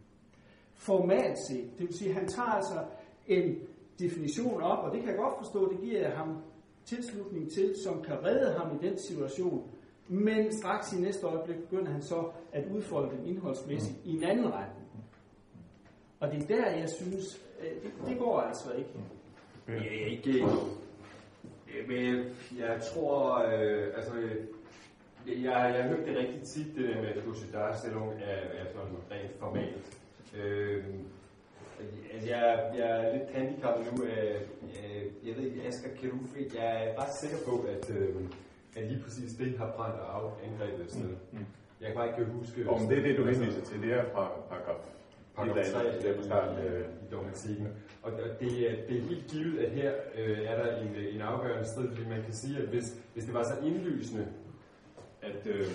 Formalt 0.74 1.38
set, 1.48 1.70
det 1.78 1.86
vil 1.86 1.98
sige, 1.98 2.10
at 2.10 2.16
han 2.16 2.28
tager 2.28 2.48
altså 2.48 2.84
en 3.26 3.58
definition 3.98 4.62
op, 4.62 4.84
og 4.84 4.92
det 4.92 5.00
kan 5.00 5.08
jeg 5.08 5.18
godt 5.18 5.34
forstå, 5.38 5.72
det 5.72 5.80
giver 5.80 6.00
jeg 6.00 6.16
ham 6.16 6.42
tilslutning 6.84 7.52
til, 7.52 7.74
som 7.84 8.02
kan 8.02 8.24
redde 8.24 8.58
ham 8.58 8.76
i 8.76 8.86
den 8.86 8.98
situation, 8.98 9.70
men 10.08 10.52
straks 10.52 10.92
i 10.92 11.00
næste 11.00 11.26
øjeblik 11.26 11.56
begynder 11.56 11.92
han 11.92 12.02
så 12.02 12.30
at 12.52 12.64
udfolde 12.74 13.16
den 13.16 13.26
indholdsmæssigt 13.26 13.98
i 14.04 14.16
en 14.16 14.22
anden 14.24 14.52
retning. 14.52 14.86
Og 16.20 16.32
det 16.32 16.42
er 16.42 16.46
der, 16.46 16.70
jeg 16.70 16.88
synes, 16.90 17.40
det, 17.82 17.92
det 18.08 18.18
går 18.18 18.40
altså 18.40 18.72
ikke. 18.72 18.90
Jeg 19.68 20.02
er 20.02 20.06
ikke... 20.06 20.30
øh, 20.42 21.88
Men 21.88 22.24
jeg 22.58 22.80
tror, 22.82 23.38
øh, 23.38 23.86
altså, 23.96 24.14
øh, 24.14 24.36
jeg, 25.26 25.44
jeg 25.44 25.52
har 25.52 25.82
hørt 25.82 26.06
det 26.06 26.16
rigtig 26.16 26.42
tit, 26.42 26.66
det 26.76 26.88
der 26.88 27.02
med, 27.02 27.08
at 27.08 27.24
Kusidar-stilling 27.24 28.12
er, 28.12 28.40
er 28.60 28.64
sådan 28.72 28.96
rent 29.10 29.38
formalt. 29.40 29.98
Øh, 30.36 30.84
altså, 32.12 32.28
jeg, 32.28 32.72
jeg 32.78 32.90
er 33.06 33.16
lidt 33.18 33.30
handicappet 33.30 33.92
nu. 33.92 34.04
Øh, 34.04 34.40
øh, 34.62 35.28
jeg 35.28 35.36
ved 35.36 35.44
ikke, 35.44 35.62
Asger, 35.66 35.88
kan 36.00 36.10
du... 36.10 36.16
Jeg 36.54 36.84
er 36.84 37.02
ret 37.02 37.14
sikker 37.20 37.36
på, 37.48 37.66
at, 37.68 37.90
øh, 37.96 38.14
at 38.76 38.84
lige 38.90 39.02
præcis 39.02 39.32
det 39.32 39.58
har 39.58 39.72
brændt 39.76 39.96
af 39.96 40.20
angrebet. 40.46 40.90
Sådan 40.90 41.04
noget. 41.06 41.18
Mm. 41.32 41.46
Jeg 41.80 41.86
kan 41.88 41.96
bare 41.96 42.08
ikke 42.08 42.32
huske... 42.32 42.68
Om 42.68 42.88
det 42.88 42.98
er 42.98 43.02
det, 43.02 43.16
du 43.18 43.26
Altså, 43.26 43.42
henviser 43.42 43.64
til, 43.64 43.82
det 43.82 43.92
er 43.92 44.04
fra 44.12 44.32
paragraf 44.48 44.76
paragraf 45.36 45.56
et 45.56 45.66
eller 45.66 45.80
3 45.80 45.88
andet, 45.88 46.02
det 46.02 46.10
er 46.10 46.16
på 46.16 46.22
starten. 46.22 46.64
i, 46.64 46.66
øh, 46.66 46.80
i 46.80 47.12
dogmatikken. 47.12 47.68
Og, 48.02 48.12
og 48.12 48.40
det, 48.40 48.70
er, 48.70 48.86
det 48.88 48.96
er 48.98 49.02
helt 49.02 49.26
givet, 49.26 49.58
at 49.58 49.70
her 49.70 49.92
øh, 50.18 50.38
er 50.38 50.64
der 50.64 50.76
en, 50.76 50.96
en 51.14 51.20
afgørende 51.20 51.68
strid, 51.68 51.88
fordi 51.88 52.08
man 52.08 52.22
kan 52.22 52.32
sige, 52.32 52.58
at 52.58 52.68
hvis, 52.68 53.02
hvis 53.12 53.24
det 53.24 53.34
var 53.34 53.42
så 53.42 53.54
indlysende, 53.66 54.26
at, 55.22 55.46
øh, 55.46 55.70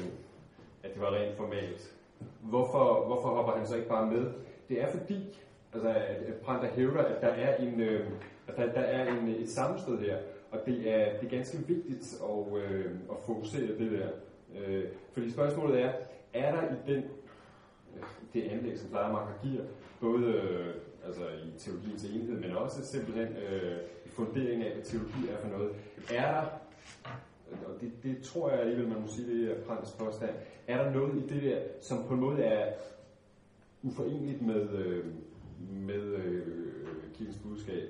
at 0.83 0.93
det 0.93 1.01
var 1.01 1.13
rent 1.15 1.37
formalt, 1.37 1.95
hvorfor, 2.41 3.05
hvorfor 3.05 3.29
hopper 3.29 3.53
han 3.53 3.67
så 3.67 3.75
ikke 3.75 3.89
bare 3.89 4.11
med? 4.11 4.31
Det 4.69 4.81
er 4.81 4.91
fordi, 4.91 5.39
altså, 5.73 5.89
at 5.89 6.33
Brandt 6.43 6.65
hævder, 6.65 7.03
at 7.03 7.21
der 7.21 7.27
er, 7.27 7.55
en, 7.55 7.81
øh, 7.81 8.07
at 8.47 8.57
der, 8.57 8.73
der 8.73 8.81
er 8.81 9.13
en, 9.13 9.27
et 9.27 9.49
sammenstød 9.49 9.99
her, 9.99 10.17
og 10.51 10.59
det 10.65 10.93
er, 10.93 11.19
det 11.19 11.25
er 11.25 11.29
ganske 11.37 11.57
vigtigt 11.57 12.21
at, 12.23 12.61
øh, 12.61 12.85
at 13.11 13.17
fokusere 13.25 13.67
det 13.67 13.91
der. 13.91 14.07
Øh, 14.57 14.83
fordi 15.13 15.31
spørgsmålet 15.31 15.81
er, 15.81 15.91
er 16.33 16.55
der 16.55 16.61
i 16.61 16.93
den 16.93 17.03
Øh, 17.95 18.03
det 18.33 18.41
anlæg, 18.43 18.79
som 18.79 18.89
Plejermarker 18.89 19.33
giver, 19.43 19.63
både 20.01 20.25
øh, 20.25 20.75
altså 21.05 21.23
i 21.27 21.59
teologiens 21.59 22.03
enhed, 22.03 22.39
men 22.39 22.51
også 22.51 22.85
simpelthen 22.85 23.27
øh, 23.27 23.77
i 24.05 24.09
funderingen 24.09 24.67
af, 24.67 24.73
hvad 24.73 24.83
teologi 24.83 25.27
er 25.29 25.37
for 25.37 25.47
noget. 25.47 25.71
Er 26.11 26.31
der, 26.31 26.45
og 27.65 27.81
det, 27.81 27.91
det 28.03 28.23
tror 28.23 28.49
jeg 28.49 28.59
alligevel, 28.59 28.87
man 28.87 29.01
må 29.01 29.07
sige, 29.07 29.27
det 29.27 29.51
er 29.51 29.63
Brandts 29.65 29.91
påstand, 29.91 30.35
er 30.67 30.83
der 30.83 30.91
noget 30.91 31.15
i 31.15 31.33
det 31.33 31.43
der, 31.43 31.61
som 31.81 32.03
på 32.07 32.13
en 32.13 32.19
måde 32.19 32.43
er 32.43 32.73
uforeneligt 33.83 34.41
med, 34.41 34.69
øh, 34.69 35.05
med 35.71 36.01
øh, 36.01 36.47
kirkens 37.13 37.37
budskab? 37.43 37.89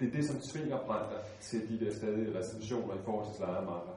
Det 0.00 0.08
er 0.08 0.12
det, 0.12 0.24
som 0.24 0.40
tvinger 0.40 0.78
Brander 0.86 1.18
til 1.40 1.68
de 1.68 1.84
der 1.84 1.92
stadige 1.92 2.38
restriktioner 2.38 2.94
i 2.94 2.98
forhold 3.04 3.26
til 3.26 3.36
Slejermarker. 3.36 3.92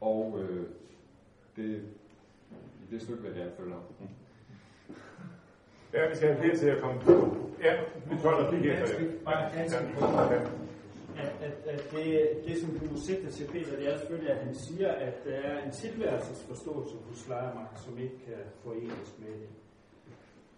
Og 0.00 0.38
øh, 0.40 0.66
det, 1.56 1.82
det 2.90 3.02
stykke 3.02 3.22
vil 3.22 3.30
jeg 3.30 3.38
gerne 3.38 3.52
følge. 3.56 3.74
Ja, 5.92 6.08
vi 6.08 6.16
skal 6.16 6.28
have 6.28 6.40
flere 6.40 6.56
til 6.56 6.66
at 6.66 6.80
komme 6.82 7.00
på. 7.00 7.36
Ja, 7.62 7.74
vi 8.10 8.16
tåler 8.22 8.50
fik 8.50 8.66
efter 8.66 8.98
det. 8.98 9.20
Bare 9.24 9.56
ganske 9.56 9.78
at, 11.16 11.32
at, 11.40 11.52
at 11.66 11.90
det, 11.92 12.30
det, 12.46 12.60
som 12.60 12.70
du 12.78 13.00
sigter 13.00 13.30
til, 13.30 13.46
Peter, 13.46 13.76
det 13.76 13.92
er 13.92 13.98
selvfølgelig, 13.98 14.30
at 14.30 14.44
han 14.44 14.54
siger, 14.54 14.92
at 14.92 15.24
der 15.24 15.34
er 15.34 15.64
en 15.64 15.70
tilværelsesforståelse 15.70 16.94
hos 17.08 17.28
Lejermark, 17.28 17.78
som 17.84 17.98
ikke 17.98 18.18
kan 18.26 18.40
forenes 18.64 19.14
med 19.18 19.28
det. 19.28 19.48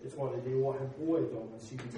Jeg 0.05 0.13
tror, 0.13 0.31
det 0.31 0.39
er 0.39 0.45
det 0.45 0.65
ord, 0.65 0.79
han 0.79 0.89
bruger 0.99 1.19
i 1.19 1.23
dogmatikken. 1.23 1.91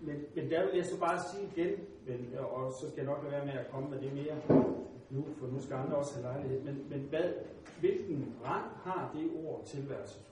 Men, 0.00 0.16
men 0.34 0.50
der 0.50 0.64
vil 0.64 0.76
jeg 0.76 0.86
så 0.86 1.00
bare 1.00 1.20
sige 1.32 1.48
igen, 1.56 1.78
men, 2.06 2.38
og 2.38 2.72
så 2.72 2.90
skal 2.90 3.04
jeg 3.04 3.06
nok 3.06 3.22
lade 3.22 3.32
være 3.32 3.46
med 3.46 3.52
at 3.52 3.70
komme 3.70 3.90
med 3.90 4.00
det 4.00 4.12
mere 4.12 4.36
nu, 5.10 5.24
for 5.38 5.46
nu 5.46 5.60
skal 5.62 5.74
andre 5.76 5.96
også 5.96 6.14
have 6.14 6.32
lejlighed. 6.32 6.60
Men, 6.62 6.86
men 6.90 7.00
hvad, 7.00 7.32
hvilken 7.80 8.34
rang 8.44 8.66
har 8.84 9.14
det 9.14 9.30
ord 9.46 9.64
tilværelsesforståelse? 9.66 10.31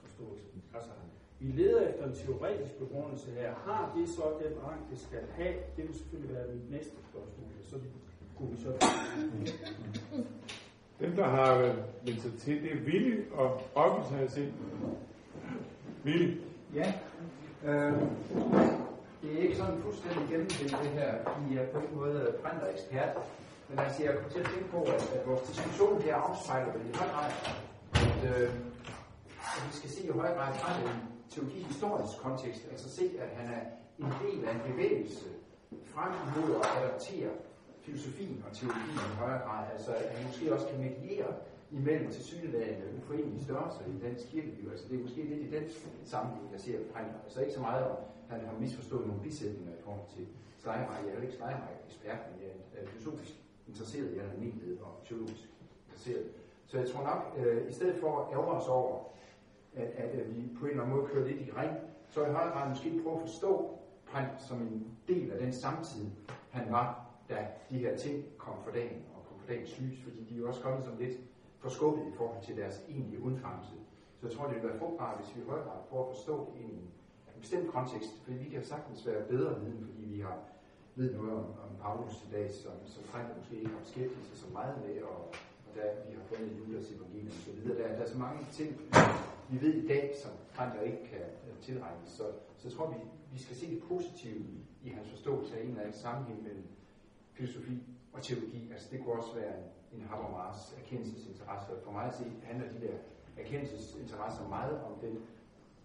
Altså, 0.73 0.89
vi 1.39 1.47
leder 1.51 1.89
efter 1.89 2.05
en 2.05 2.15
teoretisk 2.15 2.73
begrundelse 2.79 3.31
her. 3.31 3.53
Har 3.65 3.93
det 3.97 4.09
så 4.09 4.21
den 4.43 4.53
rang, 4.67 4.81
det 4.91 4.99
skal 4.99 5.19
have? 5.37 5.53
Det 5.77 5.87
vil 5.87 5.95
selvfølgelig 5.97 6.35
være 6.35 6.47
mit 6.55 6.71
næste 6.71 6.95
spørgsmål. 7.09 7.47
Så 7.61 7.75
kunne 8.37 8.51
vi 8.51 8.57
så... 8.61 8.71
Dem, 10.99 11.15
der 11.15 11.27
har 11.27 11.57
øh, 11.57 11.75
meldt 12.05 12.21
sig 12.21 12.33
til, 12.33 12.63
det 12.63 12.71
er 12.71 12.81
Willy 12.85 13.23
og 13.31 13.61
Okkels, 13.75 14.09
har 14.09 14.19
jeg 14.19 14.31
set. 14.31 14.53
Willy, 16.05 16.37
Ja, 16.75 16.93
øh, 17.65 17.93
det 19.21 19.33
er 19.33 19.37
ikke 19.39 19.55
sådan 19.57 19.81
fuldstændig 19.81 20.27
gennemtænkt 20.29 20.71
det 20.83 20.91
her. 20.91 21.13
I 21.51 21.57
er 21.57 21.65
på 21.73 21.79
en 21.79 21.95
måde 21.95 22.33
brændt 22.41 22.63
ekspert. 22.73 23.17
Men 23.69 23.79
altså, 23.79 24.03
jeg 24.03 24.13
kommer 24.13 24.29
til 24.29 24.39
at 24.39 24.45
tænke 24.45 24.69
på, 24.69 24.81
at, 24.81 25.13
at 25.15 25.27
vores 25.27 25.41
diskussion 25.41 26.01
her 26.01 26.15
afspejler 26.15 26.71
vel 26.73 26.81
i 26.89 26.97
høj 26.97 27.07
grad, 27.07 27.31
at, 27.93 28.41
øh, 28.41 28.49
vi 29.69 29.73
skal 29.79 29.89
se 29.89 30.01
i 30.03 30.09
høj 30.09 30.33
grad 30.37 30.53
fra 30.53 30.69
den 30.79 30.89
teologi-historisk 31.29 32.17
kontekst, 32.25 32.63
altså 32.71 32.89
se, 32.97 33.05
at 33.19 33.29
han 33.39 33.47
er 33.57 33.61
en 33.99 34.11
del 34.23 34.45
af 34.45 34.51
en 34.55 34.61
bevægelse 34.71 35.29
frem 35.93 36.13
mod 36.35 36.49
at 36.55 36.67
adoptere 36.77 37.31
filosofien 37.85 38.43
og 38.47 38.55
teologien 38.57 38.97
i 39.13 39.15
højere 39.23 39.41
grad. 39.47 39.63
Altså, 39.73 39.91
at 39.93 40.09
han 40.15 40.27
måske 40.27 40.53
også 40.53 40.67
kan 40.67 40.79
mediere 40.87 41.31
imellem 41.71 42.11
til 42.11 42.23
synligheden 42.23 42.97
uforenelige 42.97 43.43
størrelser 43.43 43.83
i 43.93 43.99
dansk 44.05 44.25
kirkeliv. 44.31 44.69
Altså, 44.71 44.85
det 44.89 44.95
er 44.99 45.03
måske 45.03 45.21
lidt 45.23 45.41
i 45.47 45.49
den 45.55 45.63
sammenhæng, 46.03 46.51
jeg 46.51 46.59
ser 46.59 46.77
Brænder. 46.91 47.19
Altså 47.23 47.39
ikke 47.41 47.53
så 47.53 47.59
meget, 47.59 47.83
om 47.85 47.97
han 48.29 48.39
har 48.45 48.53
misforstået 48.59 49.07
nogle 49.07 49.21
bisætninger 49.21 49.73
i 49.79 49.81
forhold 49.83 50.07
til 50.15 50.27
Schleiermacher. 50.59 51.05
Jeg 51.05 51.11
er 51.11 51.17
jo 51.19 51.21
ikke 51.21 51.33
Schleiermacher-ekspert, 51.33 52.19
men 52.29 52.37
jeg 52.43 52.51
er 52.81 52.87
filosofisk 52.87 53.33
interesseret 53.67 54.09
i 54.13 54.17
almindelighed 54.19 54.77
og 54.79 54.91
teologisk 55.07 55.43
interesseret. 55.85 56.27
Så 56.65 56.77
jeg 56.77 56.87
tror 56.89 57.03
nok, 57.03 57.21
øh, 57.37 57.69
i 57.69 57.73
stedet 57.73 57.95
for 58.01 58.11
at 58.19 58.33
ærge 58.33 58.51
os 58.59 58.67
over, 58.67 59.11
at, 59.75 59.87
at, 59.87 60.09
at 60.09 60.35
vi 60.35 60.49
på 60.59 60.65
en 60.65 60.71
eller 60.71 60.83
anden 60.83 60.97
måde 60.97 61.09
kører 61.11 61.27
lidt 61.27 61.41
i 61.41 61.51
ring, 61.51 61.71
så 62.09 62.25
i 62.25 62.31
højere 62.31 62.51
grad 62.51 62.69
måske 62.69 63.01
prøve 63.03 63.15
at 63.15 63.21
forstå 63.21 63.77
Brandt 64.11 64.41
som 64.41 64.61
en 64.61 64.87
del 65.07 65.31
af 65.31 65.39
den 65.39 65.53
samtid, 65.53 66.05
han 66.49 66.71
var, 66.71 67.05
da 67.29 67.47
de 67.69 67.77
her 67.77 67.97
ting 67.97 68.25
kom 68.37 68.53
for 68.63 68.71
dagen 68.71 69.01
og 69.15 69.25
kom 69.27 69.39
for 69.39 69.47
dagens 69.47 69.79
lys, 69.79 70.03
fordi 70.03 70.23
de 70.23 70.35
er 70.35 70.39
jo 70.39 70.47
også 70.47 70.61
kommet 70.61 70.83
som 70.83 70.97
lidt 70.99 71.17
forskubbet 71.59 72.03
i 72.07 72.11
forhold 72.17 72.43
til 72.43 72.57
deres 72.57 72.81
egentlige 72.89 73.21
undfangelse. 73.21 73.75
Så 74.19 74.27
jeg 74.27 74.35
tror, 74.35 74.47
det 74.47 74.55
vil 74.55 74.69
være 74.69 74.79
frugtbart, 74.79 75.17
hvis 75.19 75.35
vi 75.35 75.41
i 75.41 75.45
højere 75.45 75.63
grad 75.63 75.79
prøver 75.89 76.09
at 76.09 76.15
forstå 76.15 76.35
det 76.53 76.61
i 76.61 76.63
en, 76.63 76.81
en 77.35 77.41
bestemt 77.41 77.67
kontekst, 77.71 78.11
fordi 78.23 78.37
vi 78.37 78.49
kan 78.49 78.63
sagtens 78.63 79.07
være 79.07 79.23
bedre 79.23 79.59
viden, 79.61 79.85
fordi 79.89 80.05
vi 80.15 80.19
har 80.19 80.37
ved 80.95 81.13
noget 81.15 81.31
om, 81.31 81.45
om 81.45 81.71
Paulus 81.81 82.15
i 82.27 82.31
dag, 82.31 82.51
som, 82.51 82.71
som 82.85 83.03
Frank 83.03 83.27
måske 83.37 83.55
ikke 83.55 83.69
har 83.69 83.79
beskæftiget 83.79 84.25
sig 84.25 84.37
så 84.37 84.47
meget 84.53 84.75
med, 84.85 85.01
og, 85.01 85.19
og 85.65 85.71
da 85.75 85.81
vi 86.07 86.15
har 86.17 86.23
fundet 86.31 86.51
Judas 86.59 86.91
evangelium 86.91 87.27
og 87.27 87.43
så 87.45 87.51
videre. 87.51 87.77
Der, 87.79 87.87
der 87.97 88.03
er 88.03 88.09
så 88.15 88.17
mange 88.17 88.39
ting, 88.51 88.71
vi 89.51 89.61
ved 89.61 89.73
i 89.73 89.87
dag, 89.87 90.13
som 90.23 90.31
Frank 90.49 90.73
ikke 90.85 91.03
kan 91.03 91.21
uh, 91.21 91.61
tilregne. 91.61 92.01
Så, 92.05 92.23
så 92.57 92.67
jeg 92.67 92.71
tror, 92.71 92.89
vi, 92.89 92.95
vi 93.33 93.39
skal 93.39 93.55
se 93.55 93.69
det 93.75 93.83
positive 93.83 94.35
i, 94.39 94.65
i 94.83 94.89
hans 94.89 95.09
forståelse 95.09 95.57
af 95.57 95.63
en 95.63 95.69
eller 95.69 95.81
anden 95.81 95.97
sammenhæng 95.97 96.43
mellem 96.43 96.63
filosofi 97.33 97.83
og 98.13 98.21
teologi. 98.23 98.71
Altså 98.71 98.87
det 98.91 99.03
kunne 99.03 99.15
også 99.15 99.35
være 99.35 99.53
en, 99.57 99.99
en 99.99 100.05
Habermas 100.07 100.75
erkendelsesinteresse. 100.77 101.71
For 101.83 101.91
mig 101.91 102.05
at 102.05 102.15
se 102.15 102.23
handler 102.43 102.67
de 102.71 102.87
der 102.87 102.93
erkendelsesinteresser 103.37 104.47
meget 104.47 104.81
om 104.83 104.99
den, 105.01 105.13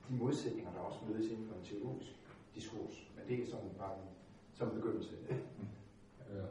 de 0.08 0.14
modsætninger, 0.14 0.72
der 0.72 0.80
også 0.80 0.98
mødes 1.08 1.30
inden 1.30 1.46
for 1.48 1.54
en 1.54 1.64
teologisk 1.64 2.10
diskurs. 2.54 3.10
Men 3.16 3.28
det 3.28 3.42
er 3.42 3.50
sådan 3.50 3.70
bare 3.78 3.94
en, 3.94 4.08
som 4.54 4.70
begyndelse. 4.70 5.14
Ja. 6.34 6.42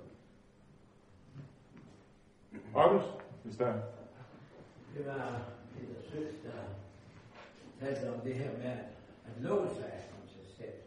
Okkels, 2.73 3.05
hvis 3.43 3.57
der 3.57 3.73
Det 4.97 5.05
var 5.05 5.41
Peter 5.73 6.01
Søs, 6.11 6.33
der 6.43 6.51
talte 7.85 8.13
om 8.13 8.21
det 8.21 8.33
her 8.33 8.51
med 8.57 8.77
at 9.29 9.35
love 9.39 9.69
sig 9.79 9.93
om 10.17 10.27
sig 10.35 10.45
selv. 10.57 10.79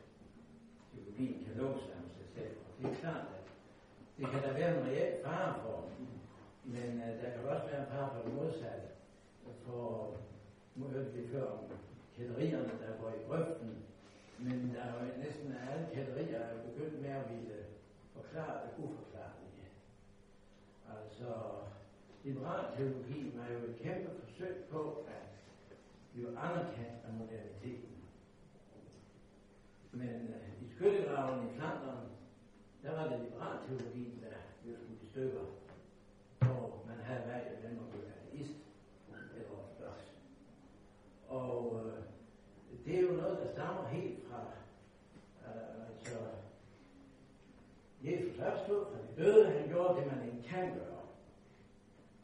Psykologien 0.89 1.45
kan 1.45 1.55
love 1.63 1.79
sig 1.85 1.95
om 2.03 2.09
sig 2.19 2.27
selv. 2.37 2.55
Og 2.67 2.71
det 2.79 2.91
er 2.91 3.01
klart, 3.03 3.25
at 3.37 3.45
det 4.17 4.27
kan 4.31 4.43
der 4.43 4.53
være 4.61 4.71
en 4.79 4.87
reel 4.87 5.13
fare 5.25 5.55
for. 5.63 5.77
Men 6.65 6.91
uh, 7.05 7.11
der 7.21 7.29
kan 7.35 7.43
også 7.53 7.67
være 7.71 7.81
en 7.81 7.93
fare 7.93 8.09
for 8.13 8.23
det 8.23 8.35
modsatte. 8.35 8.89
For 9.67 10.17
nu 10.77 10.85
hørte 10.87 11.13
vi 11.13 11.29
før 11.33 11.47
om 11.47 11.59
kælderierne, 12.17 12.75
der 12.83 12.91
går 13.01 13.09
i 13.09 13.25
grøften. 13.29 13.71
Men 14.39 14.75
der 14.75 14.83
er 14.83 14.93
jo 14.93 15.23
næsten 15.25 15.55
alle 15.71 15.87
kætterier 15.95 16.39
er 16.39 16.63
begyndt 16.69 17.03
med 17.03 17.11
at 17.11 17.31
ville 17.31 17.59
forklare 18.17 18.61
det 18.65 18.85
uforklarlige. 18.85 19.67
Altså, 20.97 21.31
liberal 22.25 22.65
teologi 22.77 23.33
var 23.37 23.47
jo 23.55 23.59
et 23.59 23.77
kæmpe 23.83 24.11
forsøg 24.21 24.55
på 24.71 25.07
at 25.09 25.28
bliver 26.19 26.41
anerkendt 26.41 26.99
af 27.07 27.13
moderniteten. 27.13 27.95
Men 29.93 30.35
uh, 30.35 30.65
i 30.65 30.75
skyttegraven 30.75 31.49
i 31.49 31.53
Flandern, 31.57 32.05
der 32.83 32.93
var 32.97 33.09
det 33.09 33.21
liberal 33.21 33.57
teologi, 33.67 34.19
der 34.23 34.37
blev 34.63 34.77
skudt 34.77 35.03
i 35.03 35.07
stykker, 35.07 35.45
og 36.41 36.85
man 36.87 36.97
havde 37.05 37.23
valgt 37.27 37.61
hvem 37.61 37.79
at 37.79 37.91
blive 37.91 38.05
ateist 38.07 38.59
eller 39.37 39.51
ortodox. 39.51 40.01
Og 41.29 41.75
uh, 41.75 41.93
det 42.85 42.99
er 42.99 43.03
jo 43.03 43.13
noget, 43.13 43.39
der 43.39 43.53
stammer 43.53 43.89
helt 43.89 44.19
fra, 44.29 44.41
uh, 45.47 45.89
altså, 45.89 46.19
Jesus 48.03 48.39
opstod 48.39 48.87
fra 48.87 48.99
de 48.99 49.23
døde, 49.23 49.51
han 49.51 49.69
gjorde 49.69 50.01
det, 50.01 50.07
man 50.07 50.27
ikke 50.27 50.49
kan 50.49 50.75
gøre 50.75 50.99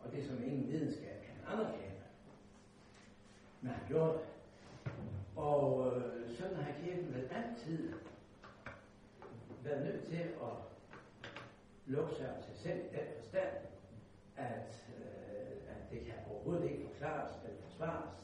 og 0.04 0.12
det 0.12 0.26
som 0.26 0.44
ingen 0.44 0.68
videnskab 0.72 1.22
kan 1.26 1.52
anerkende. 1.52 1.83
Øh, 7.64 7.70
altid 7.70 7.92
været 9.64 9.84
nødt 9.84 10.04
til 10.04 10.16
at 10.16 10.54
lukke 11.86 12.14
sig 12.14 12.28
om 12.36 12.42
sig 12.42 12.56
selv 12.56 12.78
i 12.78 12.96
den 12.96 13.06
forstand, 13.18 13.56
at, 14.36 14.86
øh, 14.98 15.56
at 15.68 15.90
det 15.90 16.00
kan 16.06 16.14
overhovedet 16.30 16.70
ikke 16.70 16.86
forklares 16.92 17.32
eller 17.44 17.60
forsvares, 17.68 18.16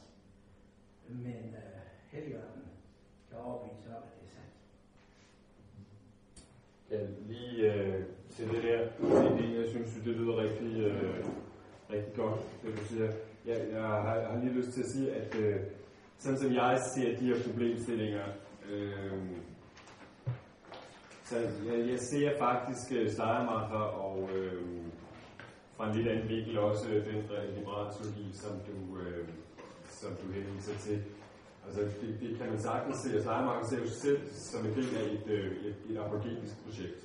men 1.09 1.55
øh, 1.57 1.81
Helligånden 2.11 2.65
kan 3.29 3.39
overbevise 3.39 3.89
om, 3.89 4.03
at 4.03 4.13
det 4.21 4.27
er 4.27 4.33
sandt. 4.37 4.55
Ja, 6.91 7.01
lige 7.33 7.73
øh, 7.73 8.05
til 8.31 8.49
det 8.49 8.63
der 8.63 8.89
CD, 8.99 9.61
jeg 9.61 9.69
synes, 9.69 9.95
det 10.05 10.17
lyder 10.17 10.37
rigtig, 10.37 10.81
øh, 10.81 11.25
rigtig 11.91 12.15
godt, 12.15 12.41
det 12.63 12.79
du 12.79 12.85
siger. 12.85 13.13
Jeg, 13.47 13.69
jeg, 13.73 13.83
har, 13.83 14.17
jeg 14.17 14.29
har 14.29 14.41
lige 14.41 14.53
lyst 14.53 14.73
til 14.73 14.81
at 14.81 14.91
sige, 14.91 15.13
at 15.15 15.35
øh, 15.35 15.61
sådan 16.19 16.39
som 16.39 16.53
jeg 16.53 16.79
ser 16.95 17.19
de 17.19 17.27
her 17.27 17.43
problemstillinger, 17.47 18.25
øh, 18.71 19.19
så 21.25 21.37
jeg, 21.39 21.89
jeg 21.91 21.99
ser 21.99 22.39
faktisk 22.39 22.93
øh, 22.93 23.11
Steiermacher 23.11 23.85
og 24.07 24.29
øh, 24.37 24.63
fra 25.77 25.89
en 25.89 25.97
lidt 25.97 26.09
anden 26.09 26.29
vinkel 26.29 26.59
også 26.59 26.89
øh, 26.91 27.07
den 27.07 27.15
liberale 27.59 27.91
teologi, 27.95 28.27
som 28.33 28.53
du, 28.69 28.99
øh, 28.99 29.29
som 29.85 30.11
du 30.21 30.33
henviser 30.33 30.79
til. 30.79 31.03
Altså, 31.67 31.81
det, 32.01 32.21
det 32.21 32.39
kan 32.39 32.47
man 32.51 32.61
sagtens 32.61 32.97
se, 32.97 33.17
og 33.17 33.21
Schleiermacher 33.21 33.67
ser 33.69 33.79
jo 33.79 33.89
selv 33.89 34.21
som 34.29 34.67
en 34.67 34.75
del 34.75 34.97
af 34.97 35.05
et, 35.17 35.27
øh, 35.37 35.53
et, 35.67 35.77
et 35.91 35.99
apologetisk 35.99 36.65
projekt. 36.65 37.01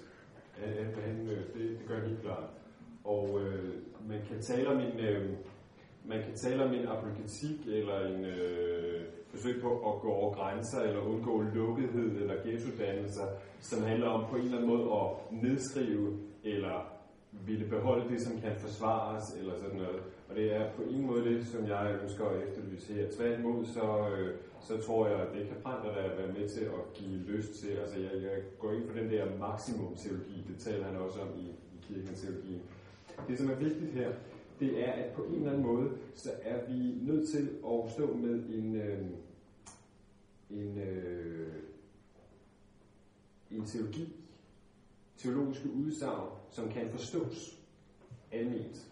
Han, 0.58 0.94
han, 1.06 1.30
øh, 1.30 1.54
det, 1.54 1.80
det 1.80 1.88
gør 1.88 2.00
han 2.00 2.10
helt 2.10 2.22
klart. 2.22 2.50
Og 3.04 3.42
øh, 3.42 3.74
man 4.10 4.22
kan 4.28 4.42
tale 4.42 4.68
om 4.70 4.80
en, 4.80 5.00
øh, 5.00 5.38
man 6.06 6.24
kan 6.24 6.36
tale 6.36 6.64
om 6.64 6.74
en 6.74 6.88
apologetik 6.88 7.68
eller 7.68 8.00
en 8.08 8.26
øh, 8.26 9.06
forsøg 9.36 9.62
på 9.62 9.72
at 9.90 10.02
gå 10.02 10.10
over 10.20 10.34
grænser 10.34 10.82
eller 10.82 11.02
undgå 11.02 11.42
lukkethed 11.42 12.22
eller 12.22 12.36
ghettodannelser, 12.44 13.28
som 13.60 13.84
handler 13.84 14.08
om 14.08 14.26
på 14.30 14.36
en 14.36 14.42
eller 14.42 14.58
anden 14.58 14.72
måde 14.74 14.86
at 15.02 15.08
nedskrive 15.44 16.18
eller 16.44 16.96
ville 17.46 17.66
beholde 17.70 18.10
det, 18.10 18.22
som 18.22 18.42
kan 18.42 18.56
forsvares 18.60 19.24
eller 19.40 19.56
sådan 19.58 19.78
noget. 19.78 20.00
Og 20.30 20.36
det 20.36 20.56
er 20.56 20.72
på 20.72 20.84
en 20.84 21.06
måde 21.06 21.26
det, 21.26 21.48
som 21.48 21.68
jeg 21.68 21.98
ønsker 22.04 22.26
at 22.26 22.48
efterlyse 22.48 22.94
her. 22.94 23.12
Tværtimod, 23.18 23.66
så, 23.66 24.10
øh, 24.18 24.36
så 24.62 24.78
tror 24.86 25.08
jeg, 25.08 25.20
at 25.20 25.34
det 25.36 25.48
kan 25.48 25.58
Pranter 25.64 25.92
der 25.96 26.16
være 26.16 26.34
med 26.40 26.50
til 26.50 26.64
at 26.64 26.94
give 26.94 27.20
lyst 27.20 27.54
til. 27.54 27.72
Altså, 27.82 28.00
jeg, 28.00 28.12
jeg 28.24 28.38
går 28.60 28.72
ind 28.72 28.88
for 28.88 29.00
den 29.00 29.10
der 29.10 29.26
maksimum-teologi. 29.40 30.46
Det 30.48 30.58
taler 30.60 30.86
han 30.86 30.96
også 30.96 31.22
om 31.22 31.28
i, 31.40 31.48
i 31.76 31.78
kirkens 31.88 32.22
teologi. 32.22 32.62
Det, 33.28 33.38
som 33.38 33.50
er 33.50 33.56
vigtigt 33.56 33.92
her, 33.92 34.12
det 34.60 34.88
er, 34.88 34.92
at 34.92 35.12
på 35.14 35.24
en 35.24 35.36
eller 35.36 35.50
anden 35.50 35.66
måde, 35.66 35.90
så 36.14 36.30
er 36.44 36.58
vi 36.70 36.96
nødt 37.02 37.30
til 37.30 37.50
at 37.68 37.92
stå 37.92 38.14
med 38.14 38.44
en, 38.58 38.76
øh, 38.76 38.98
en, 40.50 40.78
øh, 40.78 41.54
en 43.52 43.66
teologi, 43.66 44.14
teologiske 45.18 45.70
udsagn, 45.70 46.30
som 46.50 46.70
kan 46.70 46.90
forstås 46.90 47.60
almindeligt. 48.32 48.86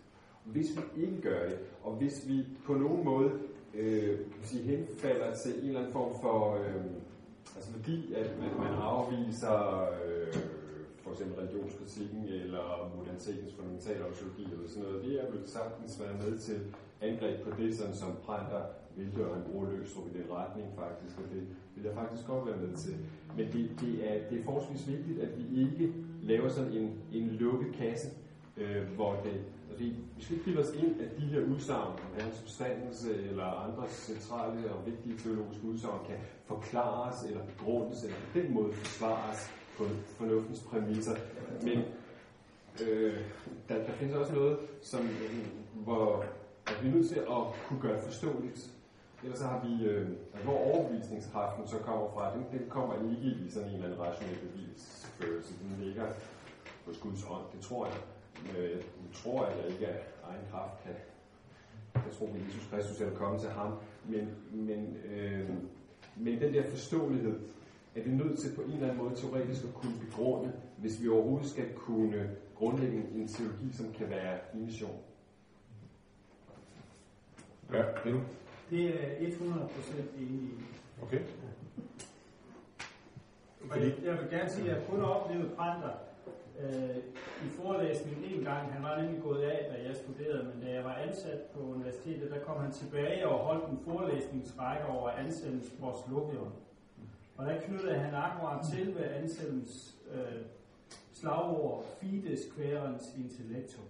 Hvis 0.45 0.67
vi 0.75 1.01
ikke 1.01 1.21
gør 1.21 1.49
det, 1.49 1.59
og 1.83 1.95
hvis 1.95 2.27
vi 2.27 2.45
på 2.65 2.73
nogen 2.73 3.05
måde 3.05 3.31
øh, 3.73 4.19
sige, 4.43 4.63
henfalder 4.63 5.35
til 5.35 5.59
en 5.59 5.67
eller 5.67 5.79
anden 5.79 5.93
form 5.93 6.21
for, 6.21 6.55
øh, 6.55 6.85
altså 7.55 7.71
fordi 7.71 8.13
at 8.13 8.39
man, 8.39 8.49
man 8.57 8.73
afviser 8.73 9.81
øh, 10.05 10.33
for 11.03 11.11
eksempel 11.11 11.39
religionskritikken 11.39 12.23
eller 12.23 12.91
modernitetens 12.97 13.53
fundamentale 13.53 13.99
teologi 13.99 14.43
eller 14.43 14.67
sådan 14.67 14.83
noget, 14.83 15.03
det 15.03 15.21
er 15.21 15.31
vel 15.31 15.47
sagtens 15.47 15.99
være 15.99 16.13
med 16.13 16.39
til 16.39 16.59
angreb 17.01 17.43
på 17.43 17.49
det, 17.57 17.77
sådan 17.77 17.95
som 17.95 18.11
Pranter 18.25 18.63
vil 18.95 19.11
gøre 19.15 19.37
en 19.37 19.43
bruger 19.51 19.69
Løstrup 19.71 20.07
i 20.07 20.17
den 20.17 20.25
retning 20.31 20.67
faktisk, 20.75 21.17
og 21.17 21.23
det 21.33 21.43
vil 21.75 21.83
jeg 21.83 21.93
faktisk 21.93 22.27
godt 22.27 22.45
være 22.45 22.57
med 22.57 22.77
til. 22.77 22.95
Men 23.37 23.45
det, 23.53 23.71
det, 23.81 24.11
er, 24.11 24.29
det 24.29 24.39
er 24.39 24.43
forholdsvis 24.43 24.87
vigtigt, 24.87 25.19
at 25.19 25.29
vi 25.37 25.61
ikke 25.61 25.93
laver 26.21 26.49
sådan 26.49 26.71
en, 26.73 27.01
en 27.13 27.27
lukket 27.29 27.75
kasse, 27.75 28.07
øh, 28.57 28.83
hvor 28.95 29.13
det, 29.23 29.43
fordi 29.71 29.95
vi 30.17 30.23
skal 30.23 30.33
ikke 30.33 30.45
bilde 30.45 30.61
os 30.61 30.75
ind, 30.75 31.01
at 31.01 31.17
de 31.17 31.25
her 31.25 31.41
udsagn 31.41 31.87
om 31.87 32.19
hans 32.19 32.39
forstandelse 32.39 33.09
øh, 33.09 33.29
eller 33.29 33.45
andre 33.45 33.89
centrale 33.89 34.73
og 34.73 34.85
vigtige 34.85 35.17
teologiske 35.17 35.65
udsagn 35.65 36.05
kan 36.07 36.17
forklares 36.45 37.23
eller 37.23 37.45
begrundes 37.45 38.03
eller 38.03 38.17
på 38.33 38.39
den 38.39 38.53
måde 38.53 38.73
forsvares 38.73 39.53
på 39.77 39.83
fornuftens 40.17 40.59
præmisser. 40.59 41.15
Men 41.63 41.79
øh, 42.87 43.17
der, 43.69 43.75
der 43.75 43.91
findes 43.91 44.15
også 44.15 44.33
noget, 44.33 44.57
som, 44.81 45.01
hvor 45.73 46.25
at 46.67 46.83
vi 46.83 46.87
er 46.87 46.93
nødt 46.93 47.09
til 47.09 47.19
at 47.19 47.43
kunne 47.67 47.81
gøre 47.81 48.01
forståeligt. 48.01 48.69
Ellers 49.23 49.39
så 49.39 49.45
har 49.45 49.67
vi, 49.67 49.85
øh, 49.85 50.07
altså, 50.33 50.43
hvor 50.43 50.57
overbevisningskraften 50.57 51.67
så 51.67 51.77
kommer 51.77 52.09
fra, 52.13 52.35
den, 52.35 52.59
den 52.59 52.69
kommer 52.69 52.93
ikke 53.11 53.45
i 53.45 53.49
sådan 53.49 53.69
en 53.69 53.73
eller 53.73 53.85
anden 53.85 53.99
rationel 53.99 54.37
bevisførelse. 54.37 55.53
Den 55.59 55.85
ligger 55.85 56.05
hos 56.85 56.97
Guds 56.97 57.23
ånd, 57.29 57.45
det 57.53 57.61
tror 57.61 57.85
jeg. 57.85 57.95
Øh, 58.57 58.71
jeg 58.71 59.13
tror, 59.13 59.45
at 59.45 59.57
jeg 59.57 59.67
ikke 59.67 59.87
af 59.87 59.99
egen 60.23 60.45
kraft 60.51 60.83
kan, 60.83 60.95
kan 61.93 62.11
tro 62.11 62.25
på 62.25 62.37
Jesus 62.37 62.67
Kristus 62.71 63.01
eller 63.01 63.15
komme 63.15 63.39
til 63.39 63.49
ham. 63.49 63.73
Men, 64.05 64.35
men, 64.51 64.97
øh, 65.05 65.49
men 66.17 66.41
den 66.41 66.53
der 66.53 66.69
forståelighed, 66.69 67.39
er 67.95 68.03
vi 68.03 68.11
nødt 68.11 68.39
til 68.39 68.55
på 68.55 68.61
en 68.61 68.71
eller 68.71 68.89
anden 68.89 69.03
måde 69.03 69.15
teoretisk 69.15 69.63
at 69.63 69.73
kunne 69.73 69.99
begrunde, 70.05 70.53
hvis 70.77 71.01
vi 71.01 71.07
overhovedet 71.09 71.49
skal 71.49 71.73
kunne 71.73 72.35
grundlægge 72.55 72.97
en 73.15 73.27
teologi, 73.27 73.73
som 73.73 73.93
kan 73.93 74.09
være 74.09 74.37
i 74.53 74.57
mission. 74.57 74.99
Ja, 77.73 77.83
det 78.03 78.21
det 78.73 78.85
er 78.89 79.27
100% 79.27 80.17
enig 80.17 80.41
i. 80.41 80.53
Okay. 81.01 81.19
Og 83.69 83.77
jeg, 83.79 84.17
vil 84.19 84.29
gerne 84.29 84.49
sige, 84.49 84.71
at 84.71 84.77
jeg 84.77 84.87
kun 84.89 84.99
har 84.99 85.07
oplevet 85.07 85.53
Pranter 85.53 85.91
øh, 86.59 86.97
i 87.45 87.49
forelæsningen 87.49 88.23
en 88.23 88.43
gang. 88.43 88.73
Han 88.73 88.83
var 88.83 89.01
nemlig 89.01 89.21
gået 89.21 89.41
af, 89.41 89.71
da 89.71 89.87
jeg 89.87 89.95
studerede, 89.95 90.43
men 90.43 90.65
da 90.65 90.73
jeg 90.73 90.83
var 90.83 90.93
ansat 90.93 91.41
på 91.41 91.59
universitetet, 91.59 92.31
der 92.31 92.39
kom 92.39 92.61
han 92.61 92.71
tilbage 92.71 93.27
og 93.27 93.39
holdt 93.39 93.69
en 93.69 93.79
forelæsningsrække 93.85 94.85
over 94.85 95.09
Logion. 96.09 96.53
Og 97.37 97.45
der 97.45 97.61
knyttede 97.61 97.95
han 97.95 98.15
akkurat 98.15 98.65
til 98.73 98.95
ved 98.95 99.03
Anselms 99.03 99.95
øh, 100.13 100.41
slagord 101.13 101.85
Fides 101.99 102.41
quærens 102.55 103.15
intellectum. 103.17 103.85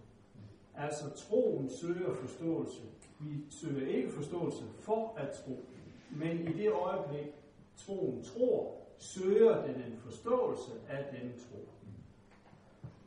Altså 0.76 1.10
troen 1.15 1.69
søger 1.69 2.13
forståelse. 2.13 2.92
Vi 3.19 3.45
søger 3.49 3.88
ikke 3.88 4.12
forståelse 4.12 4.63
for 4.80 5.13
at 5.17 5.30
tro, 5.32 5.65
men 6.12 6.47
i 6.47 6.54
det 6.54 6.71
øjeblik 6.71 7.34
troen 7.76 8.23
tror, 8.23 8.76
søger 8.97 9.65
den 9.65 9.76
en 9.76 9.97
forståelse 9.97 10.71
af 10.89 11.06
den 11.12 11.34
tro. 11.39 11.67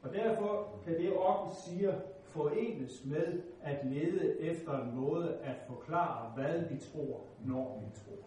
Og 0.03 0.15
derfor 0.15 0.81
kan 0.85 0.99
det 0.99 1.13
Okken 1.17 1.55
siger 1.67 1.95
forenes 2.25 3.05
med 3.05 3.43
at 3.63 3.87
lede 3.87 4.41
efter 4.41 4.83
en 4.83 4.95
måde 4.95 5.37
at 5.43 5.57
forklare, 5.69 6.33
hvad 6.35 6.61
vi 6.71 6.79
tror, 6.79 7.21
når 7.45 7.83
vi 7.85 8.01
tror. 8.01 8.27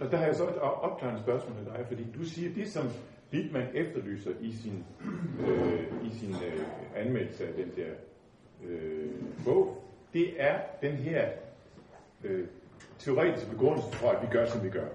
Og 0.00 0.10
der 0.10 0.16
har 0.16 0.26
jeg 0.26 0.34
så 0.36 0.48
et 0.48 0.58
opklarende 0.58 1.22
spørgsmål 1.22 1.56
til 1.56 1.64
dig, 1.64 1.84
fordi 1.88 2.06
du 2.18 2.24
siger, 2.24 2.54
det 2.54 2.68
som 2.68 2.86
Littmann 3.30 3.68
efterlyser 3.74 4.30
i 4.40 4.52
sin, 4.52 4.84
øh, 5.48 6.06
i 6.06 6.10
sin 6.10 6.30
øh, 6.30 6.66
anmeldelse 6.96 7.48
af 7.48 7.54
den 7.54 7.70
der 7.76 7.92
øh, 8.64 9.10
bog, 9.44 9.85
det 10.16 10.34
er 10.38 10.58
den 10.82 10.92
her 10.92 11.28
øh, 12.24 12.46
teoretiske 12.98 13.50
begrundelse 13.50 13.92
for, 13.92 14.08
at 14.08 14.22
vi 14.22 14.26
gør, 14.32 14.46
som 14.46 14.64
vi 14.64 14.70
gør. 14.70 14.88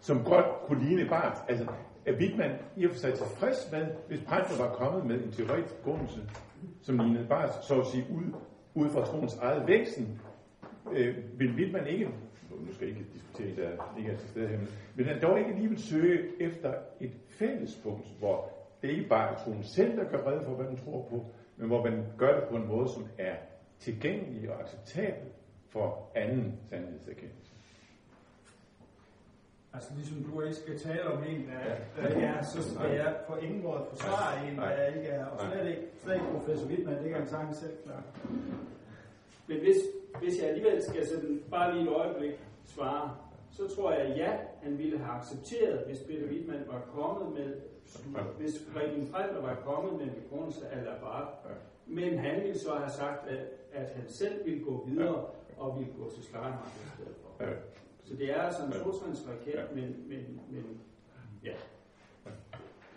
Som 0.00 0.24
godt 0.24 0.46
kunne 0.66 0.84
ligne 0.84 1.08
Barnes. 1.08 1.38
altså 1.48 1.66
er 2.06 2.12
Wittmann 2.12 2.52
i 2.76 2.84
og 2.84 2.90
for 2.90 2.98
sig 2.98 3.14
tilfreds 3.14 3.68
med, 3.72 3.86
hvis 4.08 4.20
Panther 4.20 4.66
var 4.66 4.74
kommet 4.74 5.06
med 5.06 5.24
en 5.24 5.32
teoretisk 5.32 5.74
begrundelse, 5.74 6.20
som 6.82 6.98
lignede 6.98 7.26
Barnes, 7.28 7.54
så 7.62 7.80
at 7.80 7.86
sige, 7.86 8.04
ud, 8.10 8.32
ud 8.74 8.90
fra 8.90 9.04
troens 9.04 9.36
eget 9.36 9.66
væksten, 9.66 10.20
øh, 10.92 11.16
vil 11.38 11.54
Wittmann 11.54 11.86
ikke, 11.86 12.04
nu 12.50 12.72
skal 12.72 12.88
jeg 12.88 12.96
ikke 12.96 13.10
diskutere, 13.14 13.56
der 13.56 13.98
ikke 13.98 14.10
er 14.10 14.16
til 14.16 14.28
stede 14.28 14.48
her, 14.48 14.58
men 14.94 15.06
han 15.06 15.22
dog 15.22 15.38
ikke 15.38 15.50
alligevel 15.50 15.78
søge 15.78 16.18
efter 16.40 16.74
et 17.00 17.12
fællespunkt, 17.28 18.06
hvor 18.18 18.48
det 18.82 18.90
ikke 18.90 19.08
bare 19.08 19.34
er 19.34 19.38
troen 19.44 19.62
selv, 19.62 19.96
der 19.96 20.04
gør 20.04 20.30
redde 20.30 20.44
for, 20.44 20.54
hvad 20.54 20.66
den 20.66 20.76
tror 20.76 21.06
på, 21.10 21.26
men 21.56 21.66
hvor 21.66 21.84
man 21.84 22.04
gør 22.18 22.40
det 22.40 22.48
på 22.48 22.56
en 22.56 22.66
måde, 22.68 22.88
som 22.88 23.06
er 23.18 23.34
tilgængelig 23.78 24.50
og 24.50 24.60
acceptabel 24.60 25.28
for 25.68 26.10
anden 26.14 26.60
sandhedserkendelse. 26.70 27.52
Altså 29.72 29.94
ligesom 29.94 30.24
du 30.24 30.40
ikke 30.40 30.56
skal 30.56 30.78
tale 30.78 31.04
om 31.04 31.24
en, 31.24 31.46
der, 31.48 32.02
der 32.02 32.08
ikke 32.08 32.20
er, 32.20 32.42
så 32.42 32.74
skal 32.74 32.90
jeg 32.90 33.16
på 33.28 33.36
ingen 33.36 33.62
måde 33.62 33.86
forsvare 33.90 34.48
en, 34.48 34.58
der 34.58 34.86
ikke 34.86 35.08
er, 35.08 35.26
og 35.26 35.40
slet 35.40 35.68
ikke, 35.70 35.82
slet 36.02 36.14
ikke 36.14 36.26
professor 36.32 36.66
Wittmann, 36.68 37.02
det 37.02 37.08
kan 37.10 37.18
han 37.18 37.28
sagtens 37.28 37.56
selv 37.56 37.76
klar. 37.84 38.02
Men 39.46 39.58
hvis, 39.58 39.76
hvis 40.18 40.40
jeg 40.40 40.48
alligevel 40.48 40.82
skal 40.82 41.06
sådan 41.08 41.42
bare 41.50 41.74
lige 41.74 41.90
et 41.90 41.96
øjeblik 41.96 42.32
svare, 42.64 43.16
så 43.50 43.74
tror 43.76 43.92
jeg, 43.92 44.16
ja, 44.16 44.36
han 44.62 44.78
ville 44.78 44.98
have 44.98 45.10
accepteret, 45.18 45.86
hvis 45.86 45.98
Peter 45.98 46.28
Wittmann 46.28 46.64
var 46.68 46.80
kommet 46.80 47.32
med, 47.38 47.60
hvis 48.38 48.62
Preben 48.72 49.06
Frelder 49.06 49.40
var 49.40 49.54
kommet 49.54 49.92
med 49.92 50.04
en 50.04 50.22
begrundelse 50.22 50.68
af 50.68 50.84
Labarth. 50.84 51.36
Men 51.86 52.18
han 52.18 52.42
ville 52.42 52.58
så 52.58 52.74
have 52.74 52.90
sagt, 52.90 53.28
at, 53.28 53.46
at 53.72 53.90
han 53.90 54.08
selv 54.08 54.44
ville 54.44 54.64
gå 54.64 54.84
videre 54.88 55.26
og 55.56 55.78
ville 55.78 55.92
gå 55.98 56.10
til 56.10 56.22
Schleiermacher 56.22 56.84
i 56.86 56.88
stedet 56.94 57.14
for. 57.22 57.44
Så 58.04 58.16
det 58.16 58.30
er 58.30 58.42
altså 58.42 58.64
en 58.64 58.72
totrinsraket, 58.72 59.68
men, 59.74 60.08
men, 60.08 60.40
men 60.50 60.80
ja. 61.44 61.52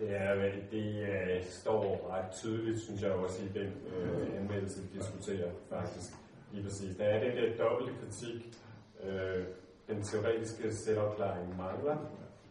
Ja, 0.01 0.35
men 0.35 0.51
det 0.71 1.01
uh, 1.01 1.45
står 1.45 2.09
ret 2.11 2.31
tydeligt, 2.31 2.79
synes 2.79 3.01
jeg 3.01 3.11
også, 3.11 3.43
i 3.43 3.47
den 3.59 3.73
uh, 3.85 4.39
anmeldelse, 4.39 4.81
vi 4.81 4.99
diskuterer 4.99 5.51
faktisk. 5.69 6.11
Lige 6.51 6.63
præcis. 6.63 6.95
Der 6.97 7.03
er 7.05 7.19
den 7.19 7.37
der 7.37 7.63
dobbelte 7.63 7.93
kritik. 8.01 8.57
Uh, 9.03 9.43
den 9.87 10.03
teoretiske 10.03 10.73
selvopklaring 10.73 11.57
mangler. 11.57 11.97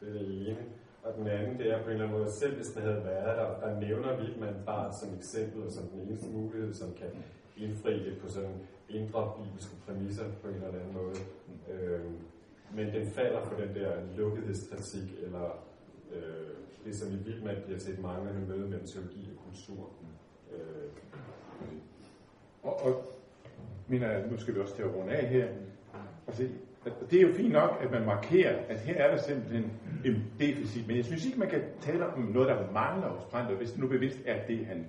Det 0.00 0.08
er 0.08 0.12
det 0.12 0.48
ene. 0.48 0.56
Og 1.06 1.14
den 1.18 1.26
anden, 1.26 1.58
det 1.58 1.72
er 1.72 1.82
på 1.82 1.88
en 1.88 1.92
eller 1.92 2.04
anden 2.04 2.18
måde, 2.18 2.32
selv 2.32 2.56
hvis 2.56 2.66
den 2.66 2.82
havde 2.82 3.04
været 3.04 3.36
der, 3.38 3.60
der 3.60 3.80
nævner 3.80 4.20
Wittmann 4.20 4.56
bare 4.66 4.92
som 4.92 5.08
eksempel 5.18 5.62
og 5.62 5.72
som 5.72 5.84
den 5.86 6.00
eneste 6.00 6.28
mulighed, 6.28 6.74
som 6.74 6.92
kan 6.92 7.10
indfri 7.56 7.92
det 7.92 8.18
på 8.22 8.28
sådan 8.28 8.56
indre 8.88 9.32
bibelske 9.36 9.76
præmisser 9.86 10.24
på 10.42 10.48
en 10.48 10.54
eller 10.54 10.68
anden 10.68 10.94
måde. 10.94 11.16
Øh, 11.72 12.00
men 12.74 12.86
den 12.94 13.06
falder 13.06 13.44
på 13.44 13.60
den 13.60 13.74
der 13.74 13.92
lukkethedskritik, 14.16 15.14
eller 15.22 15.64
øh, 16.12 16.56
det, 16.84 16.96
som 16.96 17.12
i 17.12 17.16
Wittmann 17.26 17.62
bliver 17.64 17.78
til 17.78 17.92
et 17.92 17.98
manglende 17.98 18.46
møde 18.48 18.68
mellem 18.68 18.86
teologi 18.86 19.30
og 19.36 19.44
kultur. 19.44 19.90
Øh. 20.52 20.88
Og, 22.62 22.82
og 22.82 23.04
mener, 23.88 24.30
nu 24.30 24.36
skal 24.36 24.54
vi 24.54 24.60
også 24.60 24.76
til 24.76 24.82
at 24.82 24.94
runde 24.94 25.12
af 25.12 25.26
her. 25.26 25.48
Altså, 26.26 26.48
det 27.10 27.18
er 27.18 27.22
jo 27.22 27.34
fint 27.34 27.52
nok, 27.52 27.78
at 27.82 27.90
man 27.90 28.04
markerer, 28.04 28.56
at 28.68 28.80
her 28.80 28.94
er 28.94 29.10
der 29.10 29.22
simpelthen 29.22 29.72
en 30.04 30.24
deficit, 30.40 30.86
men 30.86 30.96
jeg 30.96 31.04
synes 31.04 31.26
ikke, 31.26 31.38
man 31.38 31.48
kan 31.48 31.62
tale 31.80 32.06
om 32.06 32.20
noget, 32.20 32.48
der 32.48 32.72
mangler 32.72 33.08
hos 33.08 33.24
Brandt, 33.30 33.52
hvis 33.52 33.70
det 33.70 33.80
nu 33.80 33.88
bevidst 33.88 34.18
er 34.26 34.46
det, 34.46 34.66
han, 34.66 34.86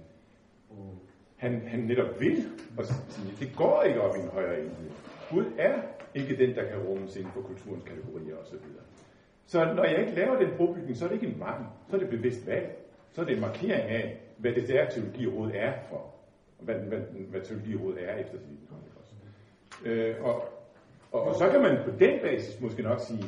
han, 1.35 1.61
han 1.67 1.79
netop 1.79 2.19
vil. 2.19 2.45
Og 2.77 2.85
sige, 2.85 3.33
det 3.39 3.55
går 3.55 3.81
ikke 3.81 4.01
op 4.01 4.15
i 4.15 4.19
en 4.19 4.27
højere 4.27 4.59
enhed. 4.59 4.89
Gud 5.31 5.45
er 5.57 5.81
ikke 6.15 6.37
den, 6.37 6.55
der 6.55 6.63
kan 6.63 6.79
rummes 6.79 7.15
inden 7.15 7.31
for 7.31 7.41
kulturens 7.41 7.83
kategorier 7.83 8.35
osv. 8.35 8.57
Så 9.45 9.73
når 9.73 9.83
jeg 9.83 9.99
ikke 9.99 10.15
laver 10.15 10.39
den 10.39 10.49
brobygning, 10.57 10.97
så 10.97 11.05
er 11.05 11.09
det 11.09 11.15
ikke 11.15 11.33
en 11.33 11.39
mangel, 11.39 11.65
så 11.89 11.95
er 11.95 11.99
det 11.99 12.09
bevidst 12.09 12.47
valg. 12.47 12.77
Så 13.11 13.21
er 13.21 13.25
det 13.25 13.33
en 13.33 13.41
markering 13.41 13.89
af, 13.89 14.19
hvad 14.37 14.51
det 14.51 14.69
er, 14.69 14.89
teologirådet 14.89 15.63
er 15.63 15.73
for. 15.89 16.13
Hvad, 16.59 16.75
hvad, 16.75 16.99
hvad 17.29 17.41
teologirådet 17.41 18.09
er 18.09 18.15
efter 18.15 18.37
sin 18.37 18.57
øh, 19.85 20.15
og, 20.21 20.56
og, 21.17 21.23
og 21.27 21.35
så 21.35 21.49
kan 21.49 21.61
man 21.61 21.77
på 21.85 21.91
den 21.99 22.19
basis 22.21 22.61
måske 22.61 22.81
nok 22.81 22.99
sige, 22.99 23.23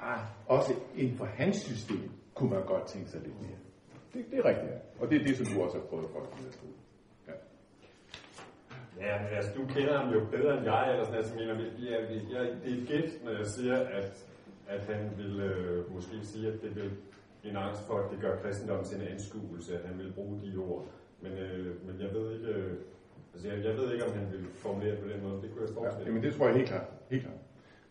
ah, 0.00 0.20
også 0.46 0.72
inden 0.96 1.16
for 1.16 1.24
hans 1.24 1.56
system 1.56 2.10
kunne 2.34 2.50
man 2.50 2.64
godt 2.66 2.86
tænke 2.86 3.10
sig 3.10 3.20
lidt 3.20 3.40
mere. 3.40 3.58
Det, 4.12 4.30
det 4.30 4.38
er 4.38 4.44
rigtigt, 4.44 4.72
og 5.00 5.10
det 5.10 5.20
er 5.20 5.24
det, 5.24 5.36
som 5.36 5.46
du 5.46 5.62
også 5.62 5.76
har 5.78 5.84
prøvet 5.84 6.10
for 6.12 6.20
at 6.20 6.28
Ja. 7.28 7.32
Ja, 9.06 9.22
men 9.22 9.28
altså, 9.36 9.50
du 9.56 9.66
kender 9.66 9.98
ham 9.98 10.12
jo 10.14 10.20
bedre 10.30 10.56
end 10.56 10.64
jeg, 10.64 10.90
eller 10.90 11.04
sådan, 11.04 11.18
altså, 11.18 11.34
mener, 11.34 11.54
jeg, 11.54 12.10
jeg, 12.10 12.22
jeg, 12.32 12.44
det 12.64 12.72
er 12.82 12.86
gæt, 12.86 13.10
når 13.24 13.32
jeg 13.32 13.46
siger, 13.46 13.76
at, 13.76 14.26
at 14.68 14.80
han 14.80 15.10
vil 15.16 15.40
øh, 15.40 15.92
måske 15.94 16.16
sige, 16.22 16.48
at 16.52 16.62
det 16.62 16.76
vil 16.76 16.90
en 17.44 17.56
angst 17.56 17.86
for, 17.86 17.98
at 17.98 18.10
det 18.10 18.20
gør 18.20 18.36
kristendommen 18.42 18.84
til 18.84 19.00
en 19.00 19.08
anskuelse, 19.08 19.78
at 19.78 19.88
han 19.88 19.98
vil 19.98 20.12
bruge 20.12 20.40
de 20.40 20.56
ord. 20.56 20.84
Men, 21.20 21.32
øh, 21.32 21.86
men 21.86 22.00
jeg 22.00 22.14
ved 22.14 22.32
ikke, 22.34 22.46
øh, 22.46 22.78
altså, 23.32 23.48
jeg, 23.48 23.64
jeg 23.64 23.74
ved 23.76 23.92
ikke, 23.92 24.04
om 24.04 24.12
han 24.12 24.26
vil 24.32 24.44
formulere 24.54 24.90
det 24.90 24.98
på 24.98 25.08
den 25.08 25.22
måde. 25.22 25.42
Det 25.42 25.50
kunne 25.50 25.64
jeg 25.66 25.74
forestille. 25.74 26.06
Ja, 26.06 26.12
men 26.14 26.22
det 26.22 26.34
tror 26.34 26.46
jeg 26.46 26.56
helt 26.56 26.68
klart. 26.68 26.86
Helt 27.10 27.22
klart. 27.22 27.40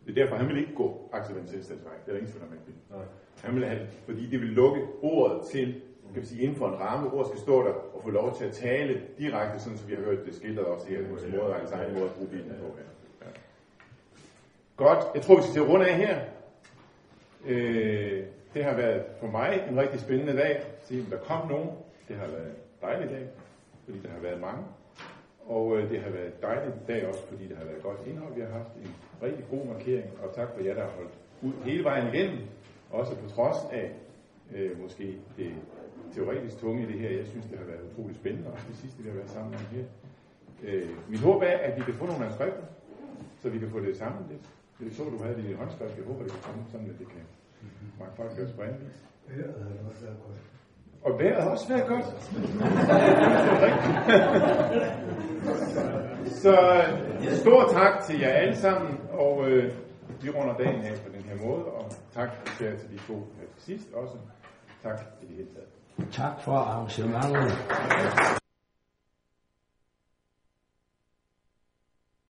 Det 0.06 0.12
er 0.12 0.24
derfor, 0.24 0.36
han 0.36 0.48
vil 0.48 0.58
ikke 0.58 0.76
gå 0.76 1.10
Axel 1.14 1.36
Van 1.36 1.46
vej. 1.46 1.94
Det 2.06 2.08
er 2.08 2.12
der 2.12 2.20
ingen 2.20 2.32
tvivl 2.32 2.44
om, 2.44 2.52
han 2.52 3.06
Han 3.44 3.56
vil 3.56 3.66
have, 3.66 3.88
fordi 4.06 4.30
det 4.30 4.40
vil 4.42 4.50
lukke 4.50 4.82
ordet 5.02 5.42
til, 5.52 5.82
kan 6.14 6.22
vi 6.22 6.28
sige, 6.28 6.42
inden 6.42 6.58
for 6.58 6.68
en 6.68 6.80
ramme. 6.80 7.12
Ordet 7.14 7.28
skal 7.28 7.40
stå 7.40 7.64
der 7.64 7.74
og 7.74 8.02
få 8.04 8.10
lov 8.10 8.38
til 8.38 8.46
at 8.46 8.52
tale 8.52 9.02
direkte, 9.18 9.60
sådan 9.60 9.78
som 9.78 9.90
vi 9.90 9.96
har 9.96 10.02
hørt 10.02 10.26
det 10.26 10.36
skildret 10.36 10.66
også 10.66 10.88
her 10.88 11.08
hos 11.08 11.22
måde, 11.32 11.54
hans 11.54 11.72
egen 11.72 11.94
måde 11.94 12.06
at 12.06 12.12
bruge 12.12 12.30
bilen 12.30 12.50
på. 12.60 12.66
Ja. 13.22 13.28
Godt, 14.76 15.06
jeg 15.16 15.22
tror, 15.22 15.36
vi 15.36 15.42
skal 15.42 15.54
til 15.54 15.60
at 15.60 15.68
runde 15.70 15.88
af 15.88 15.96
her. 15.96 16.20
Øh, 17.46 18.24
det 18.54 18.64
har 18.64 18.76
været 18.76 19.04
for 19.20 19.28
mig 19.28 19.66
en 19.70 19.80
rigtig 19.80 20.00
spændende 20.00 20.34
dag. 20.34 20.64
Se, 20.84 21.06
der 21.10 21.18
kom 21.18 21.48
nogen. 21.48 21.70
Det 22.08 22.16
har 22.16 22.28
været 22.28 22.54
dejlig 22.82 23.10
dag, 23.10 23.28
fordi 23.86 24.00
der 24.04 24.10
har 24.10 24.20
været 24.20 24.42
mange. 24.42 24.64
Og 25.56 25.66
øh, 25.78 25.90
det 25.92 26.00
har 26.02 26.10
været 26.10 26.42
dejligt 26.42 26.76
i 26.76 26.86
dag 26.92 27.08
også, 27.08 27.24
fordi 27.28 27.48
det 27.48 27.58
har 27.58 27.66
været 27.66 27.82
godt 27.84 28.00
indhold. 28.08 28.34
Vi 28.36 28.42
har 28.42 28.54
haft 28.60 28.74
en 28.84 28.92
rigtig 29.26 29.46
god 29.54 29.66
markering, 29.66 30.10
og 30.24 30.36
tak 30.36 30.50
for 30.54 30.60
jer, 30.66 30.74
der 30.74 30.82
har 30.82 30.94
holdt 31.00 31.16
ud 31.42 31.54
hele 31.66 31.84
vejen 31.84 32.14
igennem. 32.14 32.40
Også 32.90 33.16
på 33.16 33.30
trods 33.30 33.58
af 33.72 33.92
øh, 34.56 34.82
måske 34.82 35.18
det 35.38 35.52
teoretisk 36.14 36.60
tunge 36.60 36.84
i 36.84 36.88
det 36.92 37.00
her. 37.00 37.10
Jeg 37.10 37.28
synes, 37.28 37.46
det 37.46 37.58
har 37.58 37.66
været 37.66 37.84
utroligt 37.92 38.20
spændende, 38.20 38.48
og 38.52 38.58
det 38.70 38.76
sidste, 38.76 39.04
vi 39.04 39.10
har 39.10 39.16
været 39.16 39.30
sammen 39.30 39.54
om 39.54 39.66
her. 39.76 39.86
Øh, 40.64 40.90
mit 41.10 41.20
håb 41.20 41.42
er, 41.42 41.58
at 41.68 41.78
vi 41.78 41.82
kan 41.88 41.94
få 41.94 42.06
nogle 42.06 42.20
manuskripter, 42.20 42.66
så 43.42 43.50
vi 43.50 43.60
kan 43.60 43.70
få 43.70 43.80
det 43.80 43.98
sammen 43.98 44.22
lidt. 44.32 44.46
Det 44.80 44.96
så, 44.98 45.04
du 45.04 45.18
havde 45.24 45.36
det 45.38 45.50
i 45.50 45.54
håndskrift. 45.54 45.98
Jeg 45.98 46.06
håber, 46.06 46.24
det 46.24 46.32
kan 46.32 46.42
komme 46.42 46.64
sådan, 46.72 46.90
at 46.90 47.00
det 47.00 47.08
kan 47.08 47.24
mange 48.00 48.14
folk 48.16 48.36
gøre 48.38 48.48
på 48.56 48.62
anden 48.62 48.82
vis. 48.86 48.98
Vejret 49.28 49.54
har 49.64 49.90
også 49.90 50.02
været 50.06 50.18
godt. 50.26 50.51
Og 51.04 51.20
vejret 51.20 51.44
har 51.44 51.50
også 51.50 51.68
været 51.68 51.88
godt. 51.88 52.06
Så 56.44 56.84
stor 57.42 57.68
tak 57.74 58.04
til 58.04 58.20
jer 58.20 58.30
alle 58.30 58.56
sammen, 58.56 59.00
og 59.12 59.50
øh, 59.50 59.74
vi 60.22 60.30
runder 60.30 60.58
dagen 60.58 60.82
af 60.86 60.94
på 61.06 61.10
den 61.16 61.24
her 61.24 61.48
måde, 61.48 61.66
og 61.66 61.92
tak 62.14 62.30
til 62.58 62.66
de 62.66 62.98
to 63.08 63.14
her 63.14 63.48
til 63.56 63.64
sidst 63.64 63.94
også. 63.94 64.18
Tak 64.84 65.00
i 65.22 65.26
det 65.26 65.36
hele 65.36 65.48
taget. 65.54 66.12
Tak 66.12 66.42
for 66.42 66.52
arrangementet. 66.52 68.41